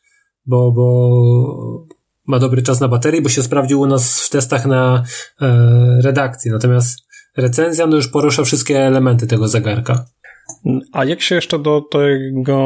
[0.45, 1.92] bo, bo
[2.27, 5.03] ma dobry czas na baterii, bo się sprawdził u nas w testach na
[5.41, 6.51] e, redakcji.
[6.51, 6.99] Natomiast
[7.37, 10.05] recenzja no już porusza wszystkie elementy tego zegarka.
[10.91, 12.57] A jak się jeszcze do tego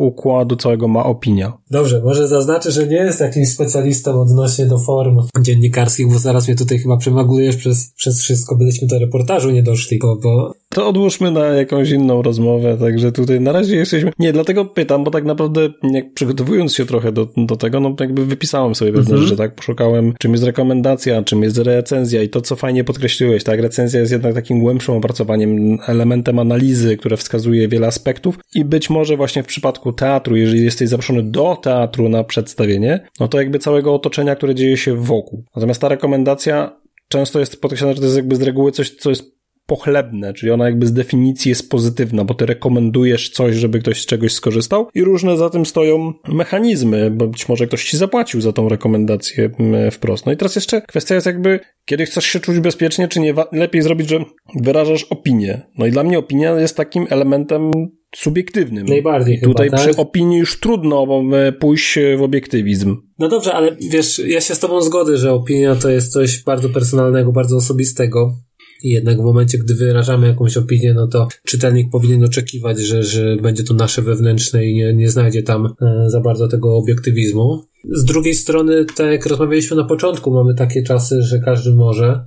[0.00, 1.52] układu całego ma opinia?
[1.70, 6.56] Dobrze, może zaznaczę, że nie jest jakimś specjalistą odnośnie do form dziennikarskich, bo zaraz mnie
[6.56, 11.30] tutaj chyba przemagulujesz przez, przez wszystko, byliśmy do reportażu nie doszli, bo, bo to odłóżmy
[11.30, 14.12] na jakąś inną rozmowę, także tutaj na razie jesteśmy...
[14.18, 18.26] Nie, dlatego pytam, bo tak naprawdę jak przygotowując się trochę do, do tego, no jakby
[18.26, 19.22] wypisałem sobie pewne mhm.
[19.22, 19.54] rzeczy, tak?
[19.54, 23.60] Poszukałem, czym jest rekomendacja, czym jest recenzja i to, co fajnie podkreśliłeś, tak?
[23.60, 29.16] Recenzja jest jednak takim głębszym opracowaniem, elementem analizy, które wskazuje wiele aspektów i być może
[29.16, 33.94] właśnie w przypadku teatru, jeżeli jesteś zaproszony do teatru na przedstawienie, no to jakby całego
[33.94, 35.44] otoczenia, które dzieje się wokół.
[35.56, 39.35] Natomiast ta rekomendacja często jest podkreślana, że to jest jakby z reguły coś, co jest
[39.66, 44.06] pochlebne, czyli ona jakby z definicji jest pozytywna, bo ty rekomendujesz coś, żeby ktoś z
[44.06, 48.52] czegoś skorzystał i różne za tym stoją mechanizmy, bo być może ktoś ci zapłacił za
[48.52, 50.26] tą rekomendację mm, wprost.
[50.26, 53.82] No i teraz jeszcze kwestia jest jakby, kiedy chcesz się czuć bezpiecznie, czy nie lepiej
[53.82, 55.62] zrobić, że wyrażasz opinię.
[55.78, 57.70] No i dla mnie opinia jest takim elementem
[58.16, 58.86] subiektywnym.
[58.86, 59.98] Najbardziej I tutaj chyba, przy tak?
[59.98, 62.96] opinii już trudno e, pójść w obiektywizm.
[63.18, 66.68] No dobrze, ale wiesz, ja się z tobą zgodzę, że opinia to jest coś bardzo
[66.68, 68.36] personalnego, bardzo osobistego.
[68.82, 73.64] Jednak w momencie, gdy wyrażamy jakąś opinię, no to czytelnik powinien oczekiwać, że, że będzie
[73.64, 77.64] to nasze wewnętrzne i nie, nie znajdzie tam e, za bardzo tego obiektywizmu.
[77.92, 82.26] Z drugiej strony, tak jak rozmawialiśmy na początku, mamy takie czasy, że każdy może.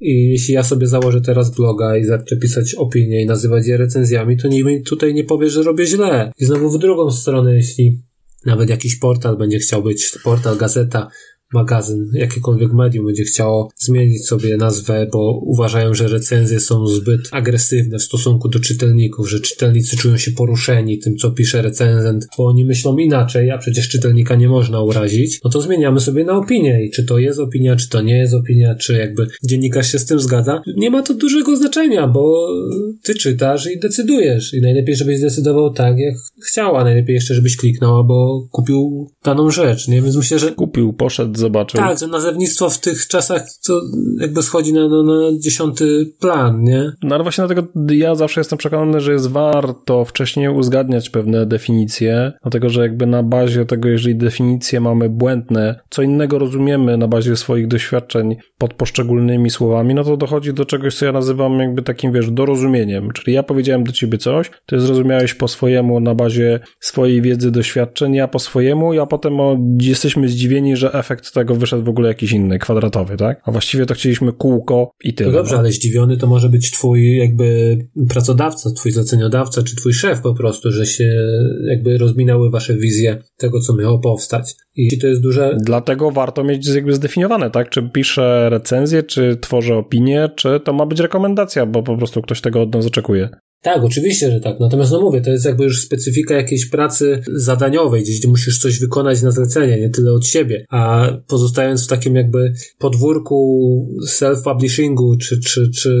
[0.00, 4.36] I jeśli ja sobie założę teraz bloga i zacznę pisać opinie i nazywać je recenzjami,
[4.36, 6.32] to nikt mi tutaj nie powie, że robię źle.
[6.38, 8.02] I znowu w drugą stronę, jeśli
[8.46, 11.08] nawet jakiś portal będzie chciał być, portal, gazeta,
[11.52, 17.98] magazyn, jakiekolwiek medium będzie chciało zmienić sobie nazwę, bo uważają, że recenzje są zbyt agresywne
[17.98, 22.64] w stosunku do czytelników, że czytelnicy czują się poruszeni tym, co pisze recenzent, bo oni
[22.64, 26.90] myślą inaczej, a przecież czytelnika nie można urazić, no to zmieniamy sobie na opinię i
[26.90, 30.20] czy to jest opinia, czy to nie jest opinia, czy jakby dziennikarz się z tym
[30.20, 30.62] zgadza.
[30.76, 32.48] Nie ma to dużego znaczenia, bo
[33.02, 36.14] ty czytasz i decydujesz i najlepiej, żebyś zdecydował tak, jak
[36.46, 40.02] chciał, a najlepiej jeszcze, żebyś kliknął albo kupił daną rzecz, nie?
[40.02, 41.80] Więc myślę, że Kupił, poszedł, zobaczył.
[41.80, 43.80] tak, że nazewnictwo w tych czasach to
[44.20, 46.92] jakby schodzi na, na, na dziesiąty plan, nie?
[47.02, 52.32] No ale właśnie dlatego ja zawsze jestem przekonany, że jest warto wcześniej uzgadniać pewne definicje,
[52.42, 57.36] dlatego że jakby na bazie tego, jeżeli definicje mamy błędne, co innego rozumiemy na bazie
[57.36, 62.12] swoich doświadczeń pod poszczególnymi słowami, no to dochodzi do czegoś, co ja nazywam jakby takim,
[62.12, 63.10] wiesz, dorozumieniem.
[63.10, 68.14] Czyli ja powiedziałem do ciebie coś, ty zrozumiałeś po swojemu na bazie swojej wiedzy, doświadczeń,
[68.14, 72.32] ja po swojemu, a potem o, jesteśmy zdziwieni, że efekt tego wyszedł w ogóle jakiś
[72.32, 73.42] inny, kwadratowy, tak?
[73.44, 75.30] A właściwie to chcieliśmy kółko i tyle.
[75.30, 75.58] No dobrze, no.
[75.58, 80.72] ale zdziwiony to może być twój jakby pracodawca, twój zleceniodawca, czy twój szef po prostu,
[80.72, 81.14] że się
[81.68, 84.54] jakby rozminęły wasze wizje tego, co miało powstać.
[84.76, 85.56] I to jest duże...
[85.60, 87.70] Dlatego warto mieć jakby zdefiniowane, tak?
[87.70, 92.40] Czy piszę recenzję, czy tworzę opinię, czy to ma być rekomendacja, bo po prostu ktoś
[92.40, 93.28] tego od nas oczekuje.
[93.62, 94.60] Tak, oczywiście, że tak.
[94.60, 98.80] Natomiast no mówię, to jest jakby już specyfika jakiejś pracy zadaniowej, gdzieś ty musisz coś
[98.80, 100.64] wykonać na zlecenie, nie tyle od siebie.
[100.70, 103.38] A pozostając w takim jakby podwórku
[104.08, 105.98] self-publishingu, czy, czy, czy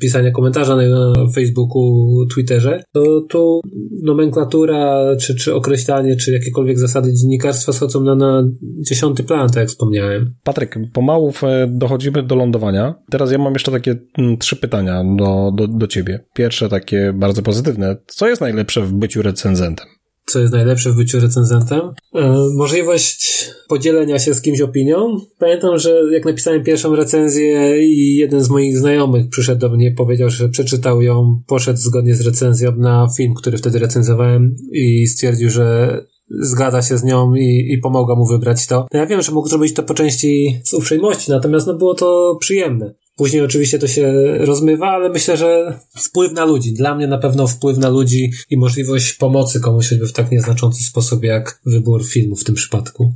[0.00, 3.60] pisania komentarza na Facebooku, Twitterze, to tu
[4.02, 8.48] nomenklatura, czy, czy określanie, czy jakiekolwiek zasady dziennikarstwa schodzą na, na
[8.88, 10.34] dziesiąty plan, tak jak wspomniałem.
[10.44, 12.94] Patryk, pomału e, dochodzimy do lądowania.
[13.10, 16.20] Teraz ja mam jeszcze takie mm, trzy pytania do, do, do ciebie.
[16.34, 17.96] Pierwsze takie bardzo pozytywne.
[18.06, 19.86] Co jest najlepsze w byciu recenzentem?
[20.26, 21.80] co jest najlepsze w byciu recenzentem.
[22.14, 25.16] E, możliwość podzielenia się z kimś opinią.
[25.38, 30.30] Pamiętam, że jak napisałem pierwszą recenzję i jeden z moich znajomych przyszedł do mnie, powiedział,
[30.30, 35.98] że przeczytał ją, poszedł zgodnie z recenzją na film, który wtedy recenzowałem i stwierdził, że
[36.40, 37.80] zgadza się z nią i, i
[38.16, 38.86] mu wybrać to.
[38.92, 42.36] No ja wiem, że mógł zrobić to po części z uprzejmości, natomiast no było to
[42.40, 42.94] przyjemne.
[43.16, 46.74] Później oczywiście to się rozmywa, ale myślę, że wpływ na ludzi.
[46.74, 50.84] Dla mnie na pewno wpływ na ludzi i możliwość pomocy komuś choćby w tak nieznaczący
[50.84, 53.12] sposób jak wybór filmu w tym przypadku.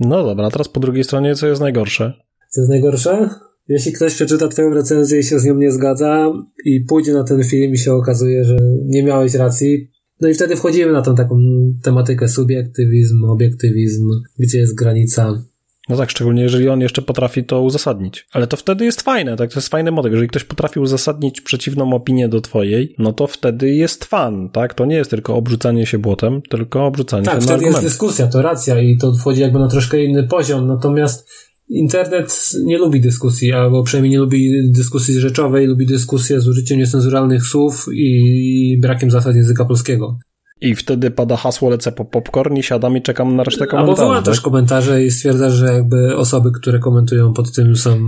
[0.00, 2.12] No dobra, a teraz po drugiej stronie co jest najgorsze?
[2.50, 3.28] Co jest najgorsze?
[3.68, 6.32] Jeśli ktoś przeczyta twoją recenzję i się z nią nie zgadza
[6.64, 9.88] i pójdzie na ten film i się okazuje, że nie miałeś racji,
[10.20, 11.36] no i wtedy wchodzimy na tą taką
[11.82, 15.44] tematykę subiektywizm, obiektywizm, gdzie jest granica
[15.92, 18.26] no tak, szczególnie jeżeli on jeszcze potrafi to uzasadnić.
[18.32, 19.52] Ale to wtedy jest fajne, tak?
[19.52, 20.12] To jest fajny motyw.
[20.12, 24.74] Jeżeli ktoś potrafi uzasadnić przeciwną opinię do twojej, no to wtedy jest fan, tak?
[24.74, 28.42] To nie jest tylko obrzucanie się błotem, tylko obrzucanie tak, się wtedy jest dyskusja, to
[28.42, 31.28] racja i to wchodzi jakby na troszkę inny poziom, natomiast
[31.68, 37.46] internet nie lubi dyskusji, albo przynajmniej nie lubi dyskusji rzeczowej, lubi dyskusję z użyciem niecenzuralnych
[37.46, 40.18] słów i brakiem zasad języka polskiego.
[40.62, 44.08] I wtedy pada hasło lecę po popcorn i siadam i czekam na resztę Albo komentarzy.
[44.08, 44.44] wyłączasz tak?
[44.44, 47.98] komentarze i stwierdzasz, że jakby osoby, które komentują pod tym są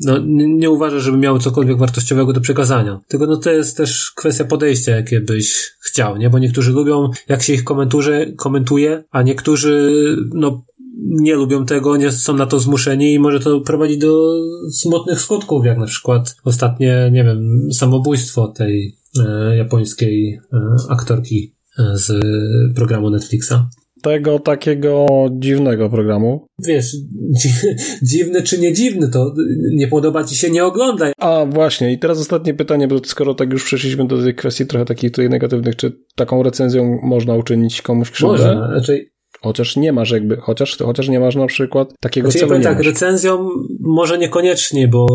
[0.00, 3.00] no, nie, nie uważasz, żeby miały cokolwiek wartościowego do przekazania.
[3.08, 6.30] Tylko no to jest też kwestia podejścia, jakie byś chciał, nie?
[6.30, 9.92] Bo niektórzy lubią, jak się ich komenturze, komentuje, a niektórzy,
[10.34, 10.64] no,
[11.04, 14.34] nie lubią tego, nie są na to zmuszeni i może to prowadzić do
[14.72, 20.58] smutnych skutków, jak na przykład ostatnie, nie wiem, samobójstwo tej e, japońskiej e,
[20.88, 21.54] aktorki
[21.94, 22.12] z
[22.74, 23.54] programu Netflixa.
[24.02, 26.46] Tego takiego dziwnego programu.
[26.66, 26.96] Wiesz,
[27.36, 27.48] dzi
[28.10, 29.34] dziwny czy nie dziwny, to
[29.74, 31.12] nie podoba ci się, nie oglądaj.
[31.18, 34.84] A właśnie, i teraz ostatnie pytanie, bo skoro tak już przeszliśmy do tej kwestii trochę
[34.84, 38.32] takich tutaj negatywnych, czy taką recenzją można uczynić komuś krzywdę?
[38.32, 39.11] Można, raczej
[39.42, 42.64] Chociaż nie masz jakby, chociaż, chociaż nie masz na przykład takiego Znaczy, ja celu nie
[42.64, 42.86] tak, masz.
[42.86, 43.48] recenzją
[43.80, 45.06] może niekoniecznie, bo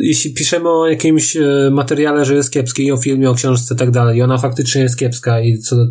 [0.00, 3.90] jeśli piszemy o jakimś e, materiale, że jest kiepski, o filmie, o książce i tak
[3.90, 5.86] dalej, i ona faktycznie jest kiepska i co do,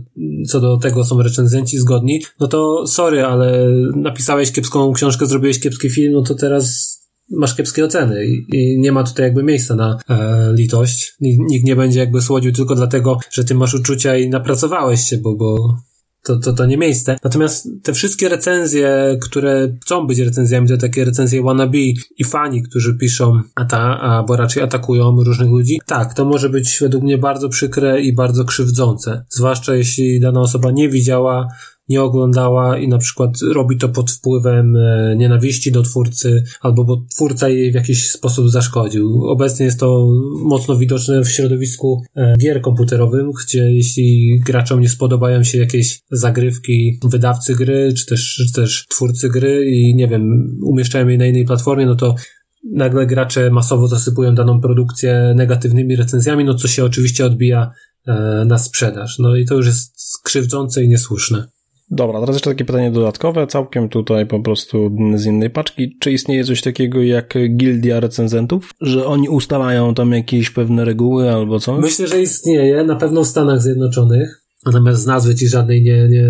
[0.47, 5.89] co do tego są recenzenci zgodni, no to sorry, ale napisałeś kiepską książkę, zrobiłeś kiepski
[5.89, 6.99] film, no to teraz
[7.31, 11.15] masz kiepskie oceny i, nie ma tutaj jakby miejsca na e, litość.
[11.21, 15.35] Nikt nie będzie jakby słodził tylko dlatego, że ty masz uczucia i napracowałeś się, bo,
[15.35, 15.77] bo
[16.23, 17.17] to, to, to nie miejsce.
[17.23, 21.77] Natomiast te wszystkie recenzje, które chcą być recenzjami, to takie recenzje wannabe
[22.17, 26.77] i fani, którzy piszą, a ta, albo raczej atakują różnych ludzi, tak, to może być
[26.81, 29.25] według mnie bardzo przykre i bardzo krzywdzące.
[29.29, 31.47] Zwłaszcza jeśli dana osoba nie widziała
[31.89, 37.05] nie oglądała i na przykład robi to pod wpływem e, nienawiści do twórcy, albo bo
[37.15, 39.23] twórca jej w jakiś sposób zaszkodził.
[39.23, 40.07] Obecnie jest to
[40.45, 46.99] mocno widoczne w środowisku e, gier komputerowym, gdzie jeśli graczom nie spodobają się jakieś zagrywki
[47.03, 51.45] wydawcy gry, czy też, czy też twórcy gry i nie wiem, umieszczają je na innej
[51.45, 52.15] platformie, no to
[52.63, 57.71] nagle gracze masowo zasypują daną produkcję negatywnymi recenzjami, no co się oczywiście odbija
[58.07, 59.19] e, na sprzedaż.
[59.19, 61.47] No i to już jest krzywdzące i niesłuszne.
[61.91, 65.97] Dobra, teraz jeszcze takie pytanie dodatkowe, całkiem tutaj po prostu z innej paczki.
[65.99, 68.71] Czy istnieje coś takiego jak gildia recenzentów?
[68.81, 71.81] Że oni ustalają tam jakieś pewne reguły albo coś?
[71.81, 74.45] Myślę, że istnieje, na pewno w Stanach Zjednoczonych.
[74.65, 76.25] Natomiast z nazwy ci żadnej nie, nie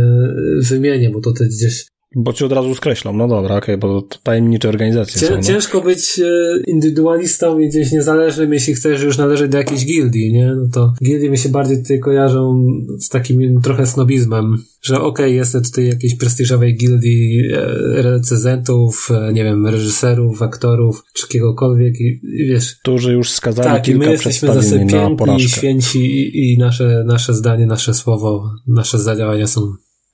[0.62, 1.86] wymienię, bo to gdzieś
[2.16, 5.36] Bo ci od razu skreślam, no dobra, okej, bo to tajemnicze organizacje Cię, są.
[5.36, 5.44] No.
[5.44, 10.54] Ciężko być e, indywidualistą i gdzieś niezależnym, jeśli chcesz już należeć do jakiejś gildii, nie?
[10.56, 12.68] No to gildie mi się bardziej tutaj kojarzą
[13.00, 19.34] z takim trochę snobizmem, że okej, okay, jestem tutaj jakiejś prestiżowej gildii e, recenzentów, e,
[19.34, 22.76] nie wiem, reżyserów, aktorów, czy kiegokolwiek i, i wiesz...
[22.76, 25.50] Którzy już skazali tak, i my kilka jesteśmy zasypięci, porażkę.
[25.50, 29.62] święci i, i nasze, nasze zdanie, nasze słowo, nasze zadziałania są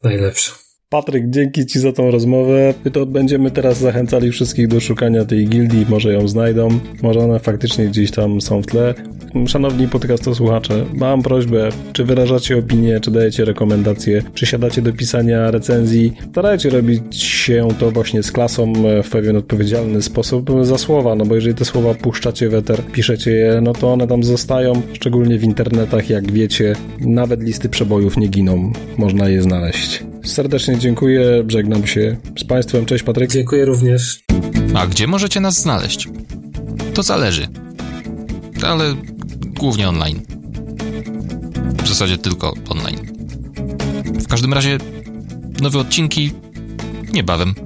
[0.03, 0.64] najlepsze.
[0.89, 2.73] Patryk, dzięki Ci za tą rozmowę.
[2.93, 6.67] To będziemy teraz zachęcali wszystkich do szukania tej gildii, może ją znajdą,
[7.03, 8.93] może one faktycznie gdzieś tam są w tle.
[9.47, 16.13] Szanowni podcastosłuchacze, mam prośbę, czy wyrażacie opinie, czy dajecie rekomendacje, czy siadacie do pisania recenzji.
[16.31, 18.73] Starajcie robić się to właśnie z klasą
[19.03, 23.31] w pewien odpowiedzialny sposób za słowa, no bo jeżeli te słowa puszczacie w eter, piszecie
[23.31, 28.27] je, no to one tam zostają, szczególnie w internetach, jak wiecie, nawet listy przebojów nie
[28.27, 30.14] giną, można je znaleźć.
[30.25, 32.85] Serdecznie dziękuję, żegnam się z Państwem.
[32.85, 33.31] Cześć Patryk.
[33.31, 34.23] Dziękuję również.
[34.75, 36.07] A gdzie możecie nas znaleźć?
[36.93, 37.47] To zależy.
[38.67, 38.95] Ale
[39.59, 40.21] głównie online.
[41.83, 42.99] W zasadzie tylko online.
[44.19, 44.77] W każdym razie
[45.61, 46.31] nowe odcinki
[47.13, 47.64] niebawem.